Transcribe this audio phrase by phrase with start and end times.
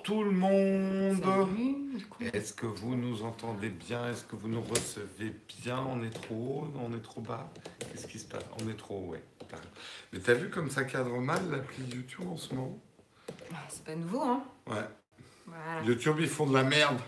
[0.00, 1.20] Bonjour tout le monde.
[2.32, 4.08] Est-ce que vous nous entendez bien?
[4.10, 5.78] Est-ce que vous nous recevez bien?
[5.80, 7.48] On est trop haut On est trop bas?
[7.78, 8.44] Qu'est-ce qui se passe?
[8.62, 9.22] On est trop haut, ouais.
[10.12, 12.78] Mais t'as vu comme ça cadre mal l'appli YouTube en ce moment?
[13.52, 14.88] Ah, C'est pas nouveau, hein Ouais.
[15.46, 15.82] Voilà.
[15.84, 17.00] YouTube, ils font de la merde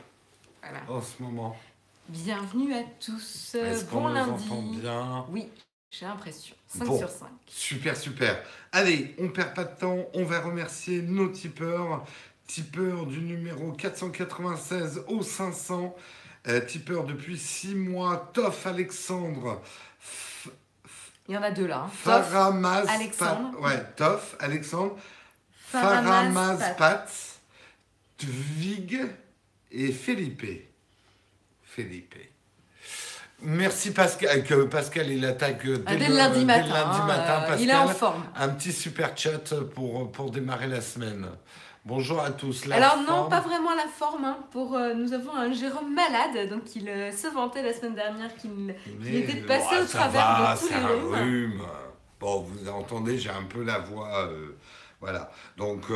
[0.63, 0.81] voilà.
[0.89, 1.57] en ce moment.
[2.09, 3.55] Bienvenue à tous.
[3.55, 4.45] Est-ce qu'on bon nous lundi.
[4.51, 5.27] entend bien?
[5.31, 5.49] Oui,
[5.91, 6.57] j'ai l'impression.
[6.67, 6.99] 5 Bon.
[6.99, 7.29] sur 5.
[7.47, 8.43] Super, super.
[8.73, 10.07] Allez, on perd pas de temps.
[10.15, 12.05] On va remercier nos tipeurs.
[12.57, 15.97] Tipeurs du numéro 496 au 500.
[16.49, 18.31] Euh, tipeurs depuis 6 mois.
[18.35, 19.63] Toff Alexandre.
[20.05, 20.51] F-
[21.29, 21.85] Il y en a deux là.
[21.87, 21.91] hein.
[21.95, 23.59] Faramaz Alexandre.
[23.59, 24.99] Ouais, Toff Alexandre.
[25.57, 26.77] Faramaz Faramaz Pat.
[26.77, 27.11] Pat.
[28.19, 29.01] Tvig
[29.71, 30.69] et Felipe.
[31.65, 32.17] Felipe.
[33.41, 36.67] Merci Pascal, que Pascal il attaque dès, Ah, dès le lundi matin.
[36.67, 38.25] lundi hein, euh, il est en forme.
[38.37, 41.27] Un petit super chat pour, pour démarrer la semaine.
[41.85, 42.67] Bonjour à tous.
[42.67, 44.25] La Alors non, pas vraiment la forme.
[44.25, 47.97] hein, pour, euh, nous avons un Jérôme malade, donc il euh, se vantait la semaine
[47.97, 48.73] dernière qu'il
[49.13, 51.63] était passé au travers va, de tous un rhume.
[52.21, 54.29] Bon, vous entendez, j'ai un peu la voix.
[54.29, 54.57] euh,
[55.01, 55.33] voilà.
[55.57, 55.87] Donc,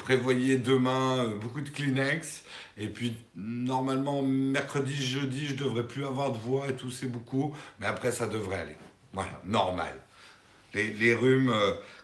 [0.00, 2.42] prévoyez demain beaucoup de Kleenex.
[2.76, 7.54] Et puis, normalement, mercredi, jeudi, je devrais plus avoir de voix et tout, c'est beaucoup.
[7.78, 8.76] Mais après, ça devrait aller.
[9.12, 9.94] Voilà, normal.
[10.74, 11.54] Les, les rhumes,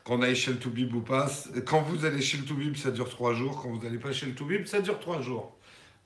[0.04, 1.30] qu'on aille chez le Toubib ou pas,
[1.66, 3.60] quand vous allez chez le Toubib, ça dure trois jours.
[3.62, 5.56] Quand vous n'allez pas chez le Toubib, ça dure trois jours.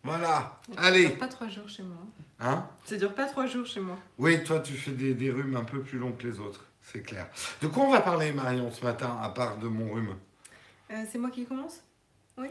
[0.04, 0.60] Voilà.
[0.74, 1.06] Ça Allez.
[1.08, 1.96] dure pas trois jours chez moi.
[2.38, 2.66] Hein?
[2.84, 3.96] Ça dure pas trois jours chez moi.
[4.18, 7.00] oui, toi, tu fais des, des rhumes un peu plus longs que les autres, c'est
[7.02, 7.28] clair.
[7.62, 10.14] De quoi on va parler, Marion, ce matin, à part de mon rhume?
[10.92, 11.82] Euh, c'est moi qui commence?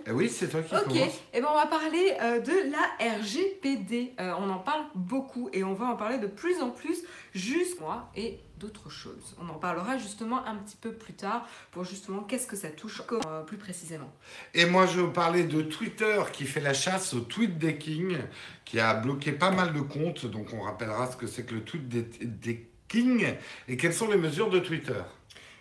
[0.07, 1.13] Eh Oui, c'est toi qui Ok, commence.
[1.31, 4.15] et ben on va parler euh, de la RGPD.
[4.19, 7.03] Euh, on en parle beaucoup et on va en parler de plus en plus
[7.35, 9.35] jusqu'à moi et d'autres choses.
[9.39, 13.01] On en parlera justement un petit peu plus tard pour justement qu'est-ce que ça touche
[13.11, 14.11] euh, plus précisément.
[14.53, 18.17] Et moi, je parler de Twitter qui fait la chasse au tweet decking,
[18.63, 20.25] qui a bloqué pas mal de comptes.
[20.25, 23.35] Donc, on rappellera ce que c'est que le tweet de- decking
[23.67, 25.01] et quelles sont les mesures de Twitter.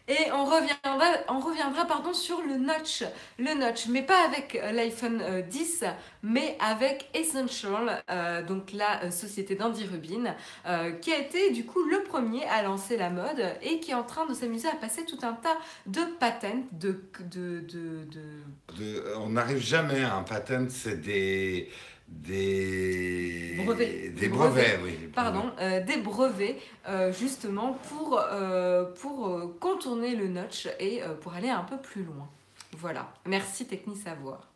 [0.06, 3.04] Et on reviendra, on reviendra pardon, sur le notch.
[3.38, 5.82] Le notch, mais pas avec euh, l'iPhone euh, 10,
[6.22, 10.34] mais avec Essential, euh, donc la euh, société d'Andy Rubin,
[10.66, 13.94] euh, qui a été du coup le premier à lancer la mode et qui est
[13.94, 15.56] en train de s'amuser à passer tout un tas
[15.86, 17.00] de patents, de...
[17.20, 18.44] de, de, de-
[18.76, 21.70] De- on n'arrive jamais à un patent, c'est des.
[22.08, 24.14] Des Brevets.
[24.14, 25.10] Des brevets, oui.
[25.14, 26.56] pardon, euh, des brevets
[26.88, 31.76] euh, justement pour, euh, pour euh, contourner le notch et euh, pour aller un peu
[31.78, 32.28] plus loin.
[32.76, 33.12] Voilà.
[33.26, 34.48] Merci Techni Savoir.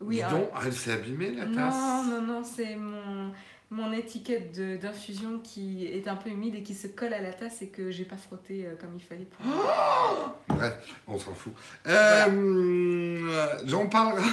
[0.00, 1.74] Dis euh, donc, elle s'est abîmée la tasse?
[1.74, 3.32] Non, non, non, c'est mon,
[3.70, 7.32] mon étiquette de- d'infusion qui est un peu humide et qui se colle à la
[7.32, 9.44] tasse et que j'ai pas frotté euh, comme il fallait pour.
[10.48, 10.74] Bref,
[11.06, 11.52] on s'en fout.
[11.86, 14.26] Euh, J'en parlera.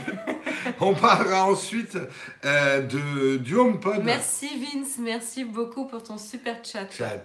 [0.80, 1.98] on parlera ensuite
[2.44, 4.02] euh, de, du HomePod.
[4.04, 6.90] Merci Vince, merci beaucoup pour ton super chat.
[6.90, 7.24] Chat.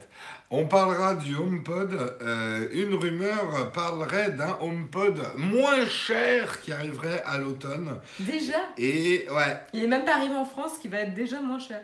[0.50, 1.94] On parlera du HomePod.
[2.22, 8.00] Euh, une rumeur parlerait d'un HomePod moins cher qui arriverait à l'automne.
[8.20, 11.60] Déjà, Et ouais, il est même pas arrivé en France, qui va être déjà moins
[11.60, 11.82] cher.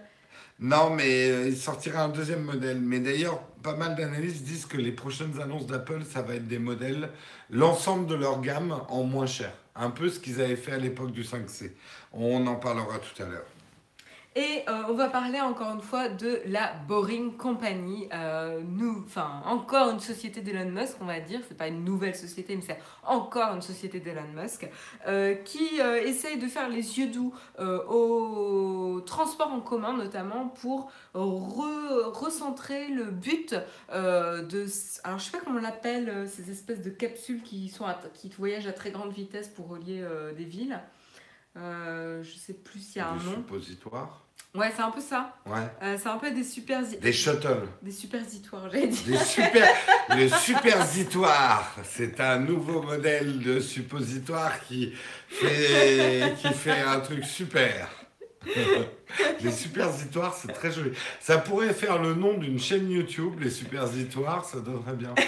[0.59, 2.79] non, mais euh, il sortira un deuxième modèle.
[2.79, 6.59] Mais d'ailleurs, pas mal d'analystes disent que les prochaines annonces d'Apple, ça va être des
[6.59, 7.09] modèles,
[7.49, 9.51] l'ensemble de leur gamme en moins cher.
[9.75, 11.71] Un peu ce qu'ils avaient fait à l'époque du 5C.
[12.13, 13.45] On en parlera tout à l'heure.
[14.35, 18.09] Et euh, on va parler encore une fois de la Boring Company.
[18.11, 21.41] Euh, nous, enfin, encore une société d'Elon Musk, on va dire.
[21.47, 24.67] C'est pas une nouvelle société, mais c'est encore une société d'Elon Musk
[25.07, 32.05] euh, qui essaye de faire les yeux doux au transport en commun, notamment pour re-
[32.11, 34.65] recentrer le but de.
[35.03, 38.29] Alors, je sais pas comment on l'appelle, ces espèces de capsules qui, sont à- qui
[38.29, 40.03] voyagent à très grande vitesse pour relier
[40.35, 40.79] des villes.
[41.55, 43.31] Euh, je sais plus s'il y a un nom.
[43.35, 44.22] suppositoires.
[44.55, 45.35] Ouais, c'est un peu ça.
[45.47, 45.67] Ouais.
[45.81, 47.67] Euh, c'est un peu des super Des shuttles.
[47.81, 49.17] des supersitoires, j'allais dire.
[49.17, 49.67] Des super,
[50.15, 50.29] le
[51.83, 54.93] c'est un nouveau modèle de suppositoire qui
[55.27, 57.89] fait, qui fait un truc super.
[59.41, 60.91] Les supersitoires, c'est très joli.
[61.19, 65.13] Ça pourrait faire le nom d'une chaîne YouTube, les supersitoires, ça donnerait bien.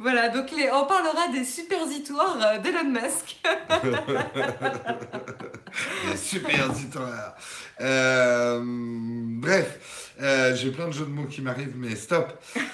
[0.00, 3.38] Voilà, donc les, on parlera des supersitoires euh, d'Elon Musk.
[6.10, 7.36] Les supersitoires.
[7.82, 12.32] Euh, bref, euh, j'ai plein de jeux de mots qui m'arrivent, mais stop.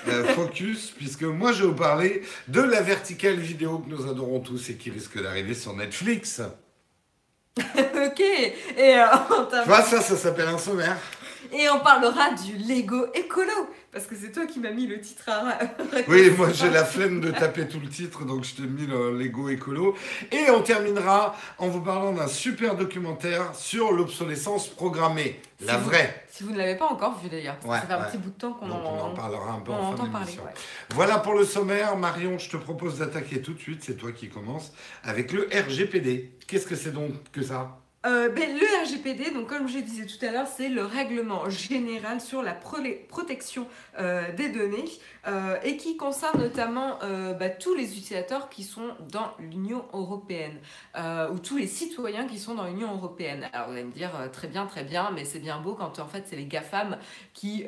[0.08, 4.38] Euh, focus, puisque moi je vais vous parler de la verticale vidéo que nous adorons
[4.38, 6.42] tous et qui risque d'arriver sur Netflix.
[7.58, 10.96] ok, et euh, en Tu vois, ça, ça s'appelle un sommaire.
[11.52, 15.28] Et on parlera du Lego écolo, parce que c'est toi qui m'as mis le titre
[15.28, 15.58] à...
[16.08, 19.16] Oui, moi j'ai la flemme de taper tout le titre, donc je t'ai mis le
[19.16, 19.94] Lego écolo.
[20.32, 26.24] Et on terminera en vous parlant d'un super documentaire sur l'obsolescence programmée, la vraie.
[26.28, 28.52] Si vous ne l'avez pas encore vu d'ailleurs, ça fait un petit bout de temps
[28.52, 30.32] qu'on en, parlera un peu en fin parler.
[30.90, 31.96] Voilà pour le sommaire.
[31.96, 34.72] Marion, je te propose d'attaquer tout de suite, c'est toi qui commences,
[35.02, 36.38] avec le RGPD.
[36.46, 37.78] Qu'est-ce que c'est donc que ça?
[38.06, 42.20] Euh, ben, le RGPD, donc comme je disais tout à l'heure, c'est le règlement général
[42.20, 43.66] sur la protection
[43.98, 44.84] euh, des données
[45.26, 46.98] euh, et qui concerne notamment
[47.38, 50.58] bah, tous les utilisateurs qui sont dans l'Union européenne
[51.32, 53.48] ou tous les citoyens qui sont dans l'Union européenne.
[53.52, 56.06] Alors vous allez me dire très bien, très bien, mais c'est bien beau quand en
[56.06, 56.98] fait c'est les GAFAM
[57.34, 57.66] qui,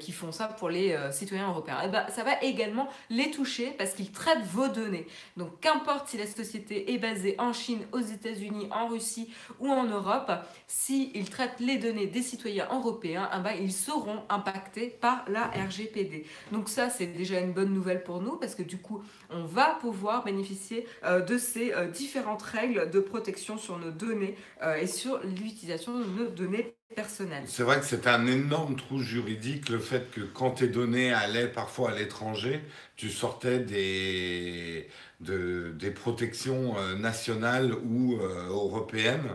[0.00, 1.80] qui font ça pour les citoyens européens.
[1.82, 5.06] Et eh ben, ça va également les toucher parce qu'ils traitent vos données.
[5.36, 9.84] Donc qu'importe si la société est basée en Chine, aux États-Unis, en Russie ou en
[9.84, 10.30] Europe,
[10.66, 16.24] s'ils traitent les données des citoyens européens, eh ben, ils seront impactés par la RGPD.
[16.52, 19.76] Donc ça, c'est déjà une bonne nouvelle pour nous parce que du coup, on va
[19.80, 24.86] pouvoir bénéficier euh, de ces euh, différentes règles de protection sur nos données euh, et
[24.86, 27.44] sur l'utilisation de nos données personnelles.
[27.46, 31.48] C'est vrai que c'est un énorme trou juridique le fait que quand tes données allaient
[31.48, 32.60] parfois à l'étranger,
[32.96, 34.88] tu sortais des
[35.20, 39.30] de, des protections euh, nationales ou euh, européennes.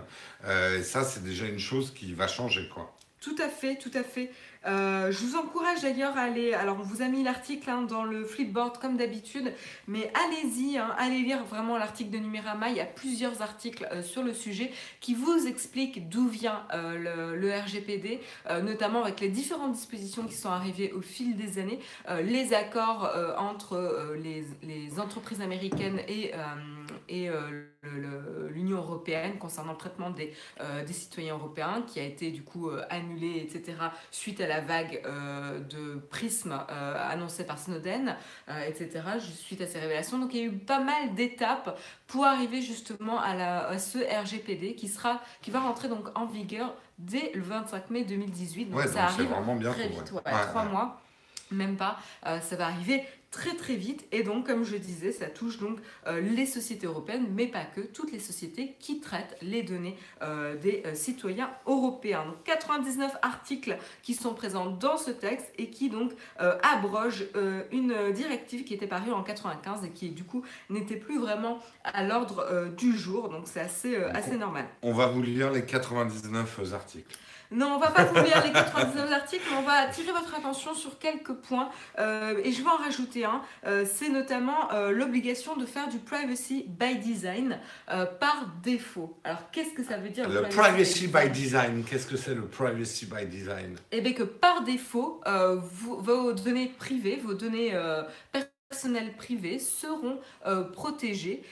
[0.46, 2.70] Euh, ça, c'est déjà une chose qui va changer.
[2.74, 2.96] Quoi.
[3.20, 4.32] Tout à fait, tout à fait.
[4.68, 6.54] Euh, je vous encourage d'ailleurs à aller.
[6.54, 9.54] Alors, on vous a mis l'article hein, dans le flipboard comme d'habitude,
[9.88, 12.70] mais allez-y, hein, allez lire vraiment l'article de Numérama.
[12.70, 17.36] Il y a plusieurs articles euh, sur le sujet qui vous expliquent d'où vient euh,
[17.36, 18.22] le, RGPD,
[18.64, 21.80] notamment avec les différentes dispositions qui sont arrivées au fil des années,
[22.24, 24.46] les accords entre les,
[25.00, 26.32] entreprises américaines et,
[27.10, 27.30] et
[28.50, 30.34] l'Union européenne concernant le traitement des,
[30.88, 33.78] des, citoyens européens, qui a été du coup annulé, etc.,
[34.12, 38.16] suite à la vague euh, de prisme euh, annoncée par Snowden,
[38.50, 40.20] euh, etc., suite à ces révélations.
[40.20, 44.76] Donc il y a eu pas mal d'étapes pour arriver justement à, la, ce RGPD
[44.76, 48.66] qui, sera, qui va rentrer donc en vigueur dès le 25 mai 2018.
[48.66, 51.02] Donc ça arrive vraiment bien très vite, trois mois
[51.52, 51.98] même pas.
[52.24, 54.06] ça va arriver très très vite.
[54.12, 57.82] Et donc comme je disais ça touche donc euh, les sociétés européennes mais pas que
[57.82, 62.26] toutes les sociétés qui traitent les données euh, des euh, citoyens européens.
[62.26, 67.26] Donc 99 articles qui sont présents dans ce texte et qui donc abrogent
[67.72, 72.04] une directive qui était parue en 95 et qui du coup n'était plus vraiment à
[72.04, 73.30] l'ordre du jour.
[73.30, 74.66] Donc c'est assez, assez normal.
[74.82, 77.18] on va vous lire les 99 articles
[77.52, 80.74] non, on va pas vous lire les 99 articles, mais on va attirer votre attention
[80.74, 81.70] sur quelques points.
[82.00, 83.42] Euh, et je vais en rajouter un.
[83.68, 87.60] Euh, c'est notamment euh, l'obligation de faire du privacy by design
[88.20, 89.18] par défaut.
[89.24, 93.06] Alors, qu'est-ce que ça veut dire Le, privacy, by design, qu'est-ce que c'est le privacy
[93.06, 93.76] by design?
[93.92, 97.74] Eh bien, que par défaut, vos données privées, vos données
[98.32, 100.20] personnelles privées seront
[100.72, 101.44] protégées.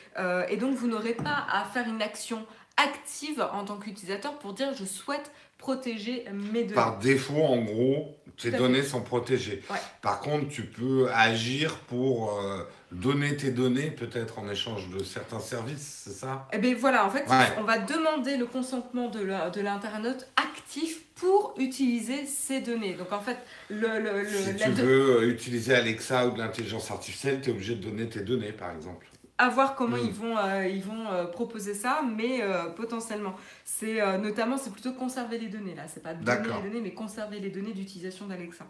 [0.49, 2.45] et donc, vous n'aurez pas à faire une action
[2.77, 6.73] active en tant qu'utilisateur pour dire je souhaite protéger mes données.
[6.73, 9.61] Par défaut, en gros, tes données sont protégées.
[10.01, 15.41] Par contre, tu peux agir pour euh, donner tes données, peut-être en échange de certains
[15.41, 16.47] services, c'est ça?
[16.53, 17.25] Eh bien voilà, en fait,
[17.59, 22.93] on va demander le consentement de l'internaute actif pour utiliser ces données.
[22.93, 23.37] Donc en fait,
[23.69, 23.99] le...
[23.99, 28.07] le, si tu veux utiliser Alexa ou de l'intelligence artificielle, tu es obligé de donner
[28.07, 29.08] tes données, par exemple
[29.39, 32.41] à voir comment ils vont, euh, ils vont euh, proposer ça, mais
[32.75, 33.35] potentiellement.
[33.63, 35.83] C'est euh, notamment, c'est plutôt conserver les données là.
[35.87, 38.65] C'est pas donner les données, mais conserver les données d'utilisation d'Alexa.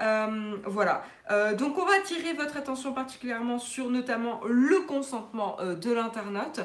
[0.00, 1.02] Euh, voilà.
[1.30, 6.60] Euh, donc on va attirer votre attention particulièrement sur notamment le consentement de l'internaute.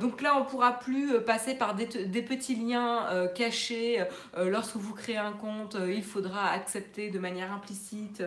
[0.00, 4.04] donc là, on pourra plus passer par des, petits liens cachés.
[4.36, 8.22] lorsque vous créez un compte, il faudra accepter de manière implicite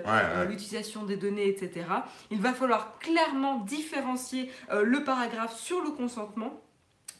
[0.47, 1.85] l'utilisation des données, etc.
[2.31, 6.63] Il va falloir clairement différencier le paragraphe sur le consentement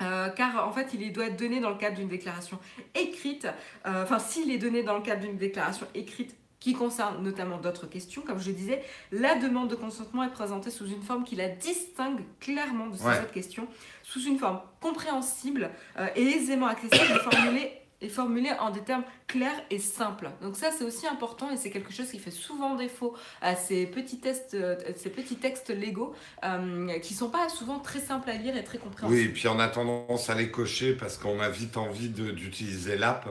[0.02, 2.60] euh, car en fait il doit être donné dans le cadre d'une déclaration
[2.96, 3.48] écrite,
[3.86, 7.88] euh, enfin s'il est donné dans le cadre d'une déclaration écrite qui concerne notamment d'autres
[7.88, 11.50] questions, comme je disais, la demande de consentement est présentée sous une forme qui la
[11.50, 13.68] distingue clairement de ces autres questions,
[14.02, 19.62] sous une forme compréhensible euh, et aisément accessible et formulée et en des termes clairs
[19.72, 20.30] et simples.
[20.42, 23.86] Donc ça, c'est aussi important et c'est quelque chose qui fait souvent défaut à ces
[23.86, 26.14] petits, tests, euh, ces petits textes légaux
[26.46, 29.20] euh, qui sont pas souvent très simples à lire et très compréhensibles.
[29.20, 32.96] Oui, et puis on a tendance à les cocher parce qu'on a vite envie d'utiliser
[32.98, 33.28] l'app.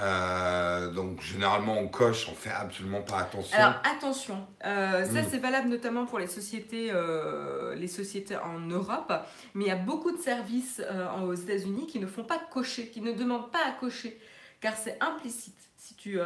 [0.00, 3.56] Euh, donc généralement on coche, on fait absolument pas attention.
[3.56, 5.26] Alors attention, euh, ça mm.
[5.30, 9.12] c'est valable notamment pour les sociétés, euh, les sociétés en Europe,
[9.54, 10.82] mais il y a beaucoup de services
[11.24, 14.18] aux États-Unis qui ne font pas cocher, qui ne demandent pas à cocher
[14.60, 15.54] car c'est implicite.
[15.78, 16.18] Si tu,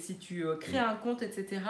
[0.00, 1.60] si tu crées un compte, etc.,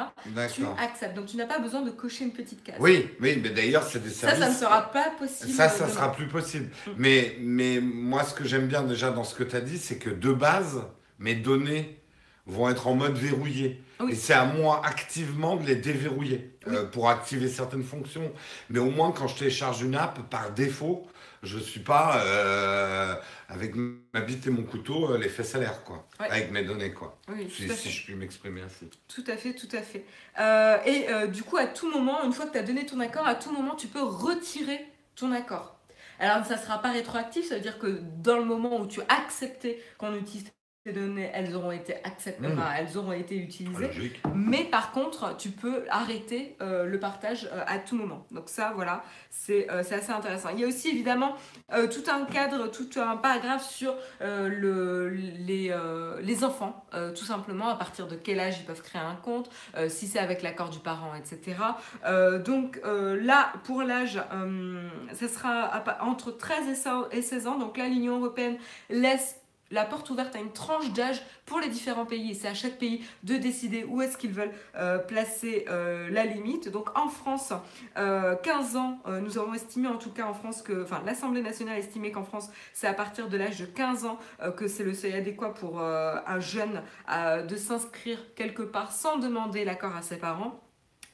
[0.54, 1.16] tu acceptes.
[1.16, 2.76] Donc tu n'as pas besoin de cocher une petite case.
[2.78, 4.44] Oui, oui, mais d'ailleurs, c'est des Ça, services.
[4.44, 5.50] ça ne sera pas possible.
[5.50, 5.94] Ça, ça demain.
[5.94, 6.70] sera plus possible.
[6.86, 6.90] Mm.
[6.98, 9.98] Mais, mais moi, ce que j'aime bien déjà dans ce que tu as dit, c'est
[9.98, 10.84] que de base,
[11.18, 12.00] mes données
[12.46, 13.82] vont être en mode verrouillé.
[14.00, 14.12] Oui.
[14.12, 16.76] Et c'est à moi activement de les déverrouiller Oui.
[16.76, 18.32] euh, pour activer certaines fonctions.
[18.70, 21.06] Mais au moins, quand je télécharge une app, par défaut,
[21.42, 23.14] je suis pas euh,
[23.48, 26.06] avec ma bite et mon couteau euh, les à l'air, quoi.
[26.20, 26.30] Ouais.
[26.30, 27.18] Avec mes données, quoi.
[27.28, 28.88] Oui, Si, je puis m'exprimer ainsi.
[29.08, 30.04] Tout à fait, tout à fait.
[30.38, 33.26] Euh, et du coup, à tout moment, une fois que tu as donné ton accord,
[33.26, 35.76] à tout moment, tu peux retirer ton accord.
[36.18, 39.00] Alors, ça ne sera pas rétroactif, ça veut dire que dans le moment où tu
[39.02, 40.44] as accepté qu'on utilise
[40.86, 43.88] tes données, elles auront été acceptées, enfin, elles auront été utilisées.
[43.88, 44.20] Logique.
[44.36, 48.24] Mais par contre, tu peux arrêter euh, le partage euh, à tout moment.
[48.30, 50.50] Donc ça, voilà, c'est euh, c'est assez intéressant.
[50.52, 51.34] Il y a aussi évidemment
[51.90, 55.74] tout un cadre, tout un paragraphe sur le, les,
[56.22, 56.84] les enfants,
[57.16, 59.50] tout simplement, à partir de quel âge ils peuvent créer un compte,
[59.88, 61.56] si c'est avec l'accord du parent, etc.
[62.44, 64.20] Donc là, pour l'âge,
[65.12, 67.58] ça sera entre 13 et 16 et 16 ans.
[67.58, 68.56] Donc là, l'Union européenne
[68.88, 69.36] laisse
[69.70, 72.78] la porte ouverte à une tranche d'âge pour les différents pays et c'est à chaque
[72.78, 76.68] pays de décider où est-ce qu'ils veulent euh, placer euh, la limite.
[76.68, 77.52] Donc en France,
[77.96, 81.42] euh, 15 ans, euh, nous avons estimé en tout cas en France que, enfin l'Assemblée
[81.42, 84.18] nationale a estimé qu'en France c'est à partir de l'âge de 15 ans
[84.56, 89.94] que c'est le seuil adéquat pour un jeune de s'inscrire quelque part sans demander l'accord
[89.96, 90.65] à ses parents.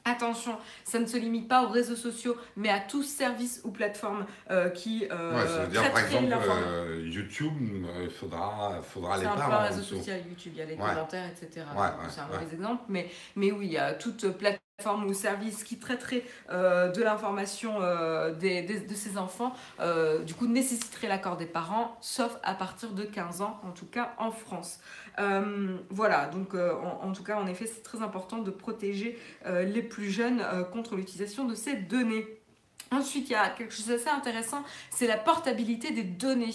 [0.05, 4.25] Attention, ça ne se limite pas aux réseaux sociaux, mais à tout service ou plateforme
[4.51, 6.63] euh, qui euh, Ouais, ça veut dire, par exemple, l'information.
[6.67, 10.61] euh, YouTube, euh, il faudra, faudra les C'est un peu réseau social YouTube, il y
[10.61, 10.79] a les Ouais.
[10.93, 11.65] commentaires, etc.
[11.73, 15.63] Ouais, c'est un mauvais exemple, mais, mais oui, il y a toute plateforme ou service
[15.63, 21.07] qui traiterait euh, de l'information euh, des- des- de ses enfants, euh, du coup nécessiterait
[21.07, 24.79] l'accord des parents, sauf à partir de 15 ans, en tout cas en France.
[25.19, 29.63] Euh, voilà, donc euh, en, tout cas, en effet, c'est très important de protéger euh,
[29.63, 32.25] les plus jeunes contre l'utilisation de ces données.
[32.91, 36.53] Ensuite, il y a quelque chose d'assez intéressant, c'est la portabilité des données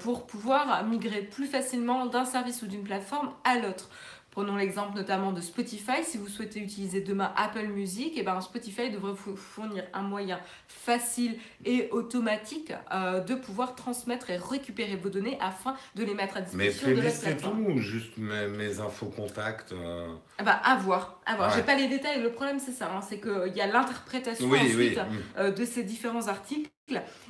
[0.00, 3.88] pour pouvoir migrer plus facilement d'un service ou d'une plateforme à l'autre.
[4.36, 6.04] Prenons l'exemple notamment de Spotify.
[6.04, 10.38] Si vous souhaitez utiliser demain Apple Music, et ben Spotify devrait vous fournir un moyen
[10.68, 16.36] facile et automatique euh, de pouvoir transmettre et récupérer vos données afin de les mettre
[16.36, 17.64] à Mais disposition de la plateforme.
[17.64, 21.48] tout, ou juste mes, mes infos contacts euh, Ah bah, à voir, à voir.
[21.48, 21.56] Ouais.
[21.56, 22.20] J'ai pas les détails.
[22.20, 25.16] Le problème c'est ça, hein, c'est qu'il y a l'interprétation Oui, ensuite oui.
[25.38, 26.68] euh, de ces différents articles.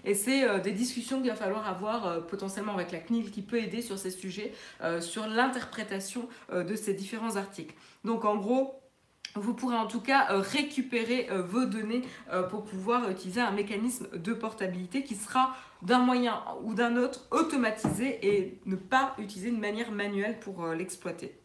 [0.05, 3.43] Et c'est euh, des discussions qu'il va falloir avoir euh, potentiellement avec la CNIL qui
[3.43, 7.75] peut aider sur ces sujets, euh, sur l'interprétation de ces différents articles.
[8.05, 8.81] Donc en gros,
[9.35, 12.03] vous pourrez en tout cas récupérer vos données
[12.51, 18.19] pour pouvoir utiliser un mécanisme de portabilité qui sera d'un moyen ou d'un autre automatisé
[18.23, 21.39] et ne pas utiliser une manière manuelle pour l'exploiter.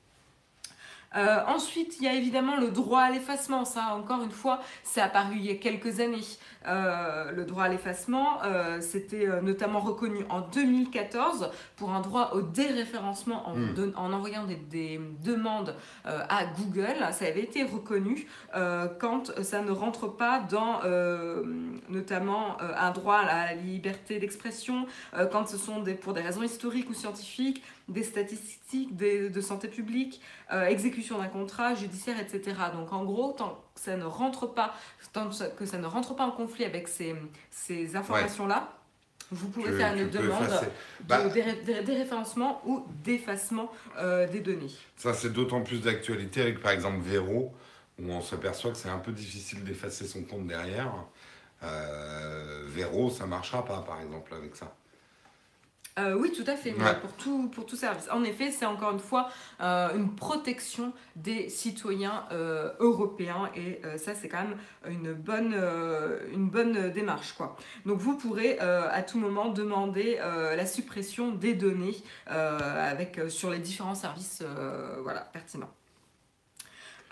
[1.15, 3.65] Euh, ensuite, il y a évidemment le droit à l'effacement.
[3.65, 6.22] Ça, encore une fois, c'est apparu il y a quelques années.
[6.68, 12.41] Euh, le droit à l'effacement, euh, c'était notamment reconnu en 2014 pour un droit au
[12.41, 13.74] déréférencement en, Mm.
[13.74, 15.75] don- en envoyant des, des demandes
[16.06, 16.96] à Google.
[17.12, 18.27] Ça avait été reconnu
[19.00, 20.80] quand ça ne rentre pas dans
[21.89, 24.86] notamment un droit à la liberté d'expression,
[25.32, 29.67] quand ce sont des, pour des raisons historiques ou scientifiques, des statistiques des- de santé
[29.67, 30.21] publique,
[30.51, 32.55] euh, exécution d'un contrat judiciaire, etc.
[32.74, 34.74] Donc en gros, tant que ça ne rentre pas,
[35.13, 37.15] tant que ça ne rentre pas en conflit avec ces,
[37.50, 38.74] ces informations-là,
[39.33, 44.41] vous pouvez que faire une demande de Bah, déré- déré- déréférencement ou d'effacement euh, des
[44.41, 44.71] données.
[44.98, 47.53] ça, c'est d'autant plus d'actualité avec, par exemple, Véro,
[48.00, 50.91] où on s'aperçoit que c'est un peu difficile d'effacer son compte derrière.
[51.63, 54.74] Euh, Véro, ça marchera pas, par exemple, avec ça.
[56.00, 56.95] Euh, oui, tout à fait, Ouais.
[57.01, 58.07] pour, tout, pour tout service.
[58.12, 59.29] En effet, c'est encore une fois
[59.60, 64.57] euh, une protection des citoyens euh, européens et ça, c'est quand même
[64.88, 65.55] une bonne,
[66.33, 67.33] une bonne démarche.
[67.33, 67.57] Quoi.
[67.86, 73.95] Donc, vous pourrez à tout moment demander la suppression des données avec, sur les différents
[73.95, 74.43] services
[75.03, 75.69] voilà, pertinents.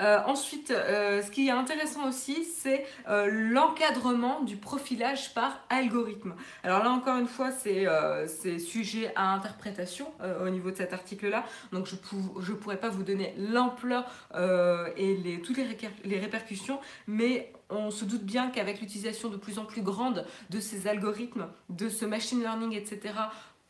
[0.02, 6.36] Euh, ensuite, euh, ce qui est intéressant aussi, c'est euh, l'encadrement du profilage par algorithme.
[6.64, 10.12] Alors là, encore une fois, c'est sujet à interprétation
[10.44, 11.44] au niveau de cet article-là.
[11.72, 11.96] Donc je
[12.52, 14.06] ne pourrais pas vous donner l'ampleur
[14.96, 19.60] et les, toutes les, les répercussions, mais on se doute bien qu'avec l'utilisation de plus
[19.60, 23.14] en plus grande de ces algorithmes, de ce machine learning, etc.,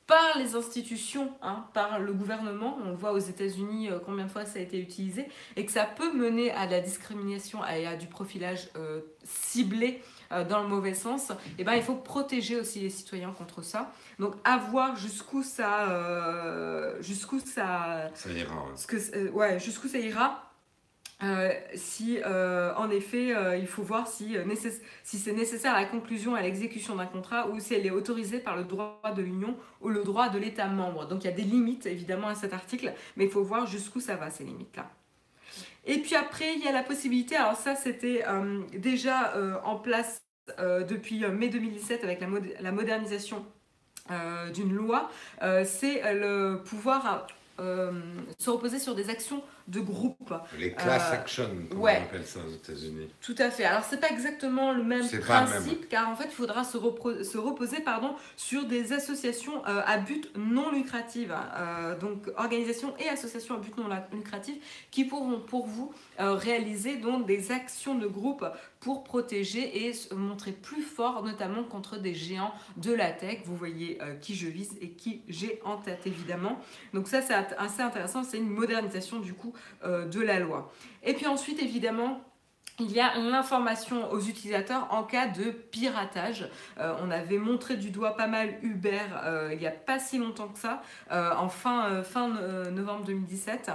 [0.09, 4.31] par les institutions, hein, par le gouvernement, on le voit aux États-Unis euh, combien de
[4.31, 7.85] fois ça a été utilisé, et que ça peut mener à de la discrimination et
[7.85, 10.01] à du profilage euh, ciblé
[10.47, 13.91] dans le mauvais sens, eh ben, il faut protéger aussi les citoyens contre ça.
[14.19, 18.65] Donc à voir jusqu'où ça, jusqu'où ça, ça ira.
[18.87, 20.48] Que, ouais, jusqu'où ça ira.
[21.21, 24.37] Euh, si euh, en effet euh, il faut voir si,
[25.03, 28.39] si c'est nécessaire à la conclusion à l'exécution d'un contrat ou si elle est autorisée
[28.39, 31.07] par le droit de l'Union ou le droit de l'État membre.
[31.07, 33.99] Donc il y a des limites évidemment à cet article, mais il faut voir jusqu'où
[33.99, 34.89] ça va ces limites-là.
[35.85, 38.23] Et puis après il y a la possibilité, alors ça c'était
[38.77, 39.33] déjà
[39.65, 40.21] en place
[40.57, 42.27] depuis mai 2017 avec la,
[42.61, 43.45] la modernisation
[44.53, 45.11] d'une loi,
[45.65, 50.33] c'est le pouvoir se reposer sur des actions de groupe.
[50.57, 53.09] Les class euh, action, comme on appelle ça aux États-Unis.
[53.21, 53.65] Tout à fait.
[53.65, 57.81] Alors, c'est pas exactement le même principe, car en fait, il faudra se, se, reposer
[57.81, 61.29] pardon, sur des associations euh, à but non lucratif.
[61.31, 67.25] Euh, donc, organisations et associations à but non lucratif qui pourront pour vous réaliser donc,
[67.25, 68.45] des actions de groupe
[68.79, 73.39] pour protéger et se montrer plus fort, notamment contre des géants de la tech.
[73.45, 76.59] Vous voyez qui je vise et qui j'ai en tête, évidemment.
[76.93, 78.23] Donc, ça, c'est assez intéressant.
[78.23, 80.71] C'est une modernisation du coup de la loi.
[81.03, 82.21] Et puis ensuite, évidemment,
[82.79, 86.47] il y a l'information aux utilisateurs en cas de piratage.
[86.79, 90.17] Euh, on avait montré du doigt pas mal Uber euh, il n'y a pas si
[90.17, 92.29] longtemps que ça, en fin, fin
[92.71, 93.71] novembre 2017,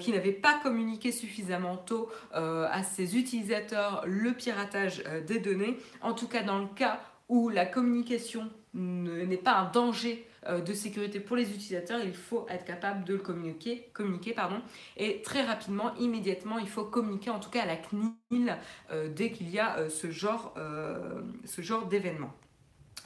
[0.00, 5.78] qui n'avait pas communiqué suffisamment tôt à ses utilisateurs le piratage des données.
[6.00, 10.72] En tout cas, dans le cas où la communication n'est pas un danger euh, de
[10.74, 14.60] sécurité pour les utilisateurs, il faut être capable de le communiquer, communiquer pardon,
[14.96, 18.56] et très rapidement, immédiatement, il faut communiquer en tout cas à la CNIL
[18.90, 22.32] euh, dès qu'il y a euh, ce genre d'événement.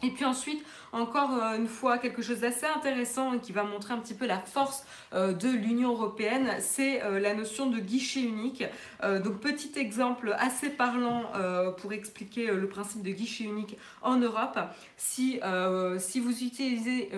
[0.03, 0.63] Et puis ensuite,
[0.93, 4.39] encore euh, une fois, quelque chose d'assez intéressant qui va montrer un petit peu la
[4.39, 4.85] force
[5.15, 8.65] euh, de l'Union européenne, c'est euh, la notion de guichet unique.
[9.03, 11.25] donc petit exemple assez parlant
[11.79, 14.59] pour expliquer le principe de guichet unique en Europe.
[14.97, 15.41] Si,
[15.99, 17.11] si vous utilisez,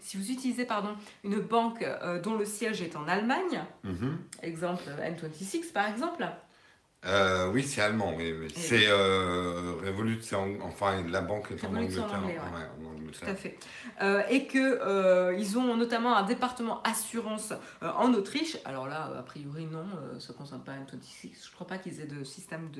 [0.00, 1.84] si vous utilisez pardon, une banque
[2.22, 4.18] dont le siège est en Allemagne, mhm.
[4.42, 6.26] exemple N26 par exemple,
[7.06, 8.34] euh, oui, c'est allemand, oui.
[8.54, 12.06] C'est euh, Revolut, c'est enfin la banque est en Angleterre.
[13.12, 13.58] Tout à fait.
[14.02, 18.58] Euh, et que euh, ils ont notamment un département assurance en Autriche.
[18.66, 19.86] Alors là, a priori non,
[20.18, 21.22] ça ne concerne pas N26.
[21.22, 22.70] Je ne crois pas qu'ils aient de système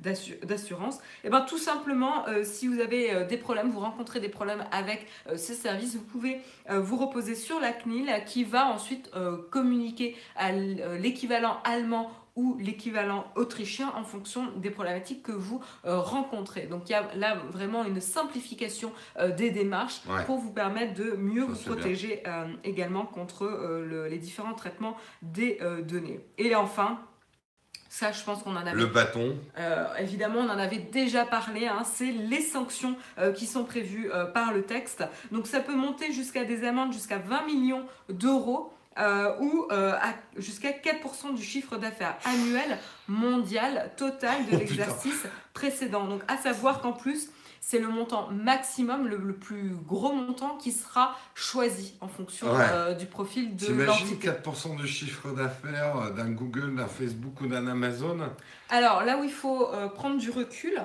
[0.00, 0.96] d'assurance.
[1.22, 5.06] Et eh ben tout simplement, si vous avez des problèmes, vous rencontrez des problèmes avec
[5.36, 9.10] ces services, vous pouvez vous reposer sur la CNIL qui va ensuite
[9.50, 16.66] communiquer à l'équivalent allemand ou l'équivalent autrichien en fonction des problématiques que vous euh, rencontrez.
[16.66, 21.16] Donc il y a là vraiment une simplification euh, des démarches pour vous permettre de
[21.16, 23.48] mieux vous protéger euh, également contre
[24.08, 26.20] les différents traitements des données.
[26.38, 27.00] Et enfin,
[27.88, 28.72] ça, je pense qu'on en avait.
[28.72, 29.36] Le bâton.
[29.98, 31.66] évidemment, on en avait déjà parlé.
[31.66, 32.96] Hein, c'est les sanctions
[33.34, 35.04] qui sont prévues par le texte.
[35.32, 38.72] Donc, ça peut monter jusqu'à des amendes jusqu'à 20 millions d'euros.
[38.98, 39.92] Euh, ou euh,
[40.36, 46.06] jusqu'à 4% du chiffre d'affaires annuel mondial total de oh, l'exercice précédent.
[46.06, 47.28] Donc à savoir qu'en plus,
[47.60, 53.06] c'est le montant maximum, le, plus gros montant qui sera choisi en fonction euh, du
[53.06, 54.30] profil de l'entité.
[54.30, 58.18] 4% du chiffre d'affaires d'un Google, d'un Facebook ou d'un Amazon?
[58.68, 60.80] Alors là où il faut prendre du recul,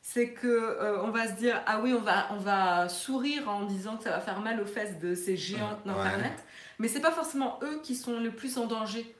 [0.00, 3.98] c'est que on va se dire ah oui on va on va sourire en disant
[3.98, 6.44] que ça va faire mal aux fesses de ces géants d'internet
[6.78, 9.14] mais c'est pas forcément eux qui sont le plus en danger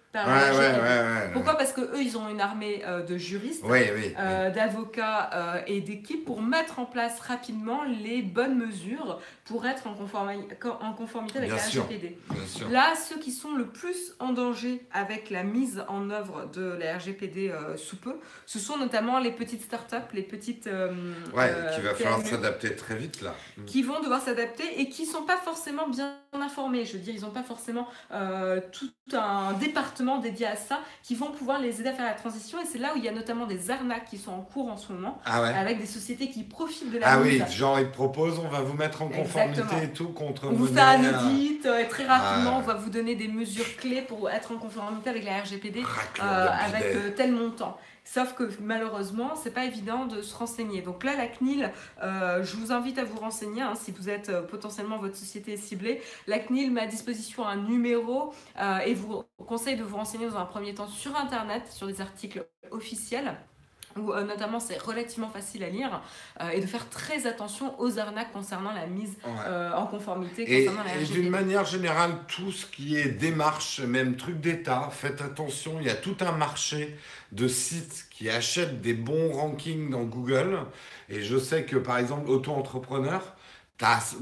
[1.33, 1.57] pourquoi?
[1.57, 6.25] Parce que eux, ils ont une armée euh, de juristes, euh, d'avocats euh, et d'équipes
[6.25, 11.57] pour mettre en place rapidement les bonnes mesures pour être en, en conformité avec la
[11.57, 12.19] RGPD.
[12.71, 16.99] Là, ceux qui sont le plus en danger avec la mise en œuvre de la
[16.99, 20.69] RGPD sous peu, ce sont notamment les petites startups, les petites.
[21.35, 23.35] ouais, qui va falloir s'adapter très vite là.
[23.67, 26.85] Qui vont devoir s'adapter et qui sont pas forcément bien informés.
[26.85, 27.89] Je veux dire, ils n'ont pas forcément
[28.73, 32.59] tout un département dédiés à ça qui vont pouvoir les aider à faire la transition.
[32.63, 34.79] Et c'est là où il y a notamment des arnaques qui sont en cours en
[34.79, 38.39] ce moment, ah avec des sociétés qui profitent de la Ah oui, genre ils proposent,
[38.39, 40.47] on va vous mettre en conformité et tout contre.
[40.47, 43.77] On vous fait un audit et très rapidement ah on va vous donner des mesures
[43.77, 45.83] clés pour être en conformité avec la RGPD
[46.23, 47.77] euh, avec euh, tel montant.
[48.15, 50.81] Sauf que malheureusement, c'est pas évident de se renseigner.
[50.81, 51.71] Donc là, la CNIL,
[52.03, 55.53] euh, je vous invite à vous renseigner hein, si vous êtes euh, potentiellement votre société
[55.53, 56.01] est ciblée.
[56.27, 60.39] La CNIL met à disposition un numéro euh, et vous conseille de vous renseigner dans
[60.39, 63.37] un premier temps sur Internet, sur des articles officiels.
[63.97, 66.03] où euh, notamment c'est relativement facile à lire,
[66.41, 69.31] euh, et de faire très attention aux arnaques concernant la mise Ouais.
[69.47, 73.81] euh, en conformité Et, concernant la et d'une manière générale, tout ce qui est démarche,
[73.81, 76.97] même truc d'État, faites attention, il y a tout un marché
[77.33, 80.59] de sites qui achètent des bons rankings dans Google.
[81.09, 83.37] Et je sais que par exemple, auto-entrepreneur,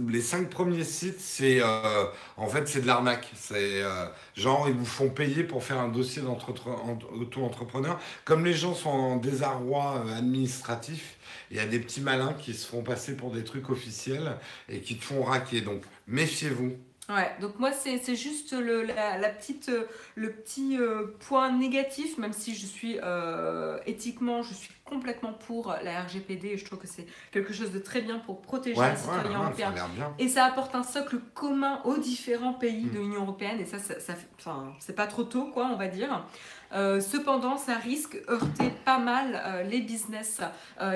[0.09, 2.05] les cinq premiers sites, c'est euh,
[2.37, 3.31] en fait c'est de l'arnaque.
[3.35, 7.99] C'est euh, genre ils vous font payer pour faire un dossier d'auto-entrepreneur.
[8.25, 11.16] Comme les gens sont en désarroi euh, administratif,
[11.51, 14.37] il y a des petits malins qui se font passer pour des trucs officiels
[14.69, 15.62] et qui te font raquer.
[15.62, 16.77] Donc méfiez-vous.
[17.09, 19.85] Ouais, donc moi c'est juste le, la, la petite, euh,
[20.16, 25.75] le petit euh, point négatif, même si je suis euh, éthiquement, je suis complètement pour
[25.85, 28.90] la RGPD et je trouve que c'est quelque chose de très bien pour protéger Ouais,
[28.90, 29.75] les citoyens ouais, européens.
[30.19, 32.90] Et ça apporte un socle commun aux différents pays Mm.
[32.92, 35.77] de l'Union européenne, et ça, ça, ça fait- enfin, c'est pas trop tôt, quoi, on
[35.77, 36.25] va dire.
[36.73, 40.40] Euh, cependant, ça risque heurter pas mal les business,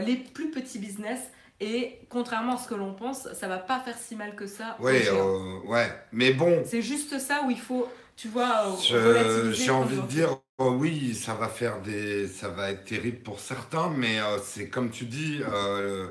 [0.04, 1.20] les plus petits business,
[1.60, 4.76] et contrairement à ce que l'on pense, ça va pas faire si mal que ça.
[4.80, 5.90] Ouais, euh, ouais.
[6.12, 10.38] Mais bon, C'est juste ça où il faut, tu vois, euh, j'ai envie de dire,
[10.60, 14.68] euh, oui, ça va faire des, ça va être terrible pour certains, mais euh, c'est
[14.68, 16.08] comme tu dis, euh,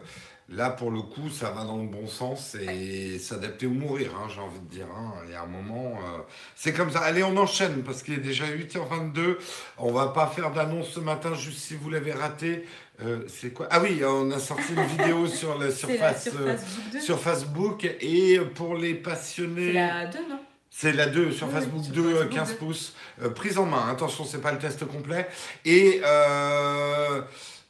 [0.51, 4.27] là pour le coup, ça va dans le bon sens et s'adapter ou mourir, hein,
[4.33, 4.87] j'ai envie de dire.
[4.95, 5.13] hein.
[5.25, 6.19] Il y a un moment, euh,
[6.55, 6.99] c'est comme ça.
[6.99, 9.37] Allez, on enchaîne parce qu'il est déjà 8h22.
[9.77, 12.65] On va pas faire d'annonce ce matin, juste si vous l'avez raté.
[13.01, 13.67] Euh, c'est quoi?
[13.71, 16.27] Ah oui, on a sorti une vidéo sur la C'est la surface.
[16.35, 16.99] euh, surface Book 2.
[17.01, 19.71] sur Facebook et pour les C'est passionnés.
[19.73, 20.39] la 2, non?
[20.71, 22.55] C'est la 2 sur Facebook sur 2, euh, Facebook 15 2.
[22.57, 22.93] pouces,
[23.35, 23.87] prise en main.
[23.89, 25.27] Attention, c'est pas le test complet.
[25.65, 26.01] Et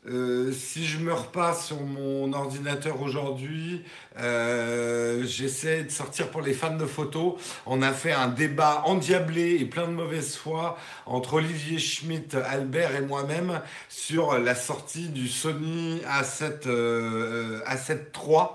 [0.07, 3.83] euh, si je meurs pas sur mon ordinateur aujourd'hui,
[4.17, 7.33] euh, j'essaie de sortir pour les fans de photos.
[7.65, 12.95] On a fait un débat endiablé et plein de mauvaise foi entre Olivier Schmitt, Albert
[12.95, 18.47] et moi-même sur la sortie du Sony A7, euh, A7 III.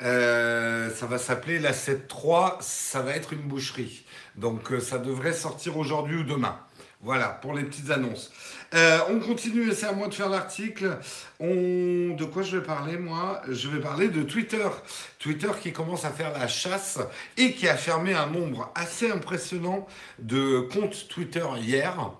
[0.00, 4.04] Ça va s'appeler la 7.3, ça va être une boucherie.
[4.36, 6.58] Donc euh, ça devrait sortir aujourd'hui ou demain.
[7.00, 8.32] Voilà, pour les petites annonces.
[8.74, 10.98] Euh, on continue, c'est à moi de faire l'article.
[11.40, 13.40] De quoi je vais parler, moi?
[13.48, 14.66] Je vais parler de Twitter.
[15.20, 16.98] Twitter qui commence à faire la chasse
[17.36, 19.86] et qui a fermé un nombre assez impressionnant
[20.18, 22.10] de comptes Twitter hier.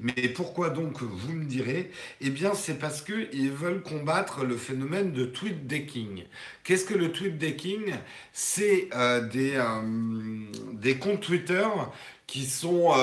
[0.00, 1.90] Mais pourquoi donc, vous me direz?
[2.20, 6.24] Eh bien, c'est parce qu'ils veulent combattre le phénomène de tweet decking.
[6.62, 7.94] Qu'est-ce que le tweet decking?
[8.34, 9.80] C'est euh, des, euh,
[10.74, 11.66] des comptes Twitter
[12.26, 12.94] qui sont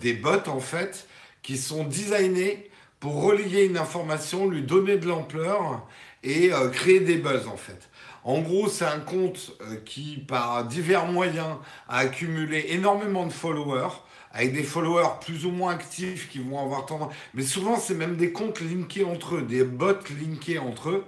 [0.00, 1.08] des bots, en fait,
[1.44, 5.86] qui sont designés pour relier une information, lui donner de l'ampleur
[6.24, 7.88] et euh, créer des buzz, en fait.
[8.24, 13.92] En gros, c'est un compte euh, qui, par divers moyens, a accumulé énormément de followers
[14.32, 17.14] avec des followers plus ou moins actifs qui vont avoir tendance.
[17.34, 21.04] Mais souvent, c'est même des comptes linkés entre eux, des bots linkés entre eux,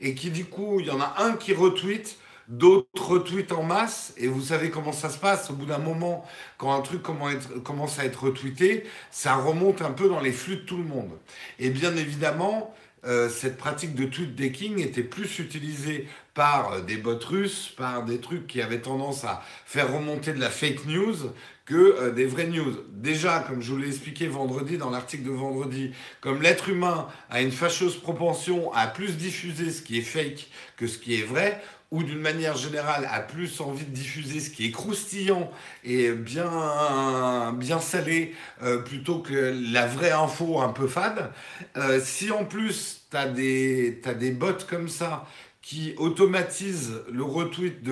[0.00, 2.16] et qui du coup, il y en a un qui retweet,
[2.48, 5.50] d'autres retweetent en masse, et vous savez comment ça se passe.
[5.50, 6.24] Au bout d'un moment,
[6.58, 10.20] quand un truc commence à être- commence à être retweeté, ça remonte un peu dans
[10.20, 11.10] les flux de tout le monde.
[11.58, 12.74] Et bien évidemment,
[13.04, 18.04] euh, cette pratique de tweet decking était plus utilisée par euh, des bots russes, par
[18.04, 21.16] des trucs qui avaient tendance à faire remonter de la fake news
[21.64, 22.74] que euh, des vraies news.
[22.90, 27.40] Déjà, comme je vous l'ai expliqué vendredi dans l'article de vendredi, comme l'être humain a
[27.40, 31.60] une fâcheuse propension à plus diffuser ce qui est fake que ce qui est vrai,
[31.92, 35.50] ou d'une manière générale a plus envie de diffuser ce qui est croustillant
[35.84, 41.30] et bien, bien salé euh, plutôt que la vraie info un peu fade,
[41.76, 45.26] euh, si en plus tu as des, des bots comme ça
[45.60, 47.82] qui automatisent le retweet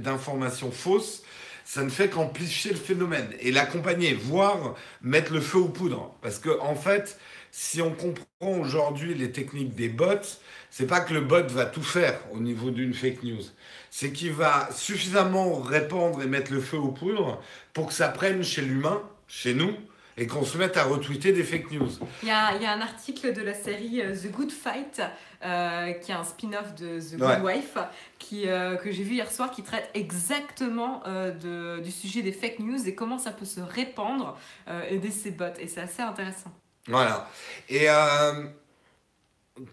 [0.00, 1.22] d'informations fausses,
[1.64, 6.14] ça ne fait qu'amplifier le phénomène et l'accompagner, voire mettre le feu aux poudres.
[6.22, 7.18] Parce que en fait,
[7.50, 10.38] si on comprend aujourd'hui les techniques des bots,
[10.70, 13.42] c'est pas que le bot va tout faire au niveau d'une fake news.
[13.90, 17.40] C'est qu'il va suffisamment répandre et mettre le feu aux poudres
[17.72, 19.72] pour que ça prenne chez l'humain, chez nous,
[20.20, 21.88] et qu'on se mette à retweeter des fake news.
[22.24, 25.00] Il y a, il y a un article de la série euh, The Good Fight,
[25.44, 27.54] euh, qui est un spin-off de The Good Ouais.
[27.54, 27.78] Wife,
[28.18, 32.32] qui, euh, que j'ai vu hier soir, qui traite exactement euh, de- du sujet des
[32.32, 34.36] fake news et comment ça peut se répandre,
[34.68, 35.44] euh, aider ces bots.
[35.60, 36.52] Et c'est assez intéressant.
[36.88, 37.30] Voilà.
[37.68, 37.88] Et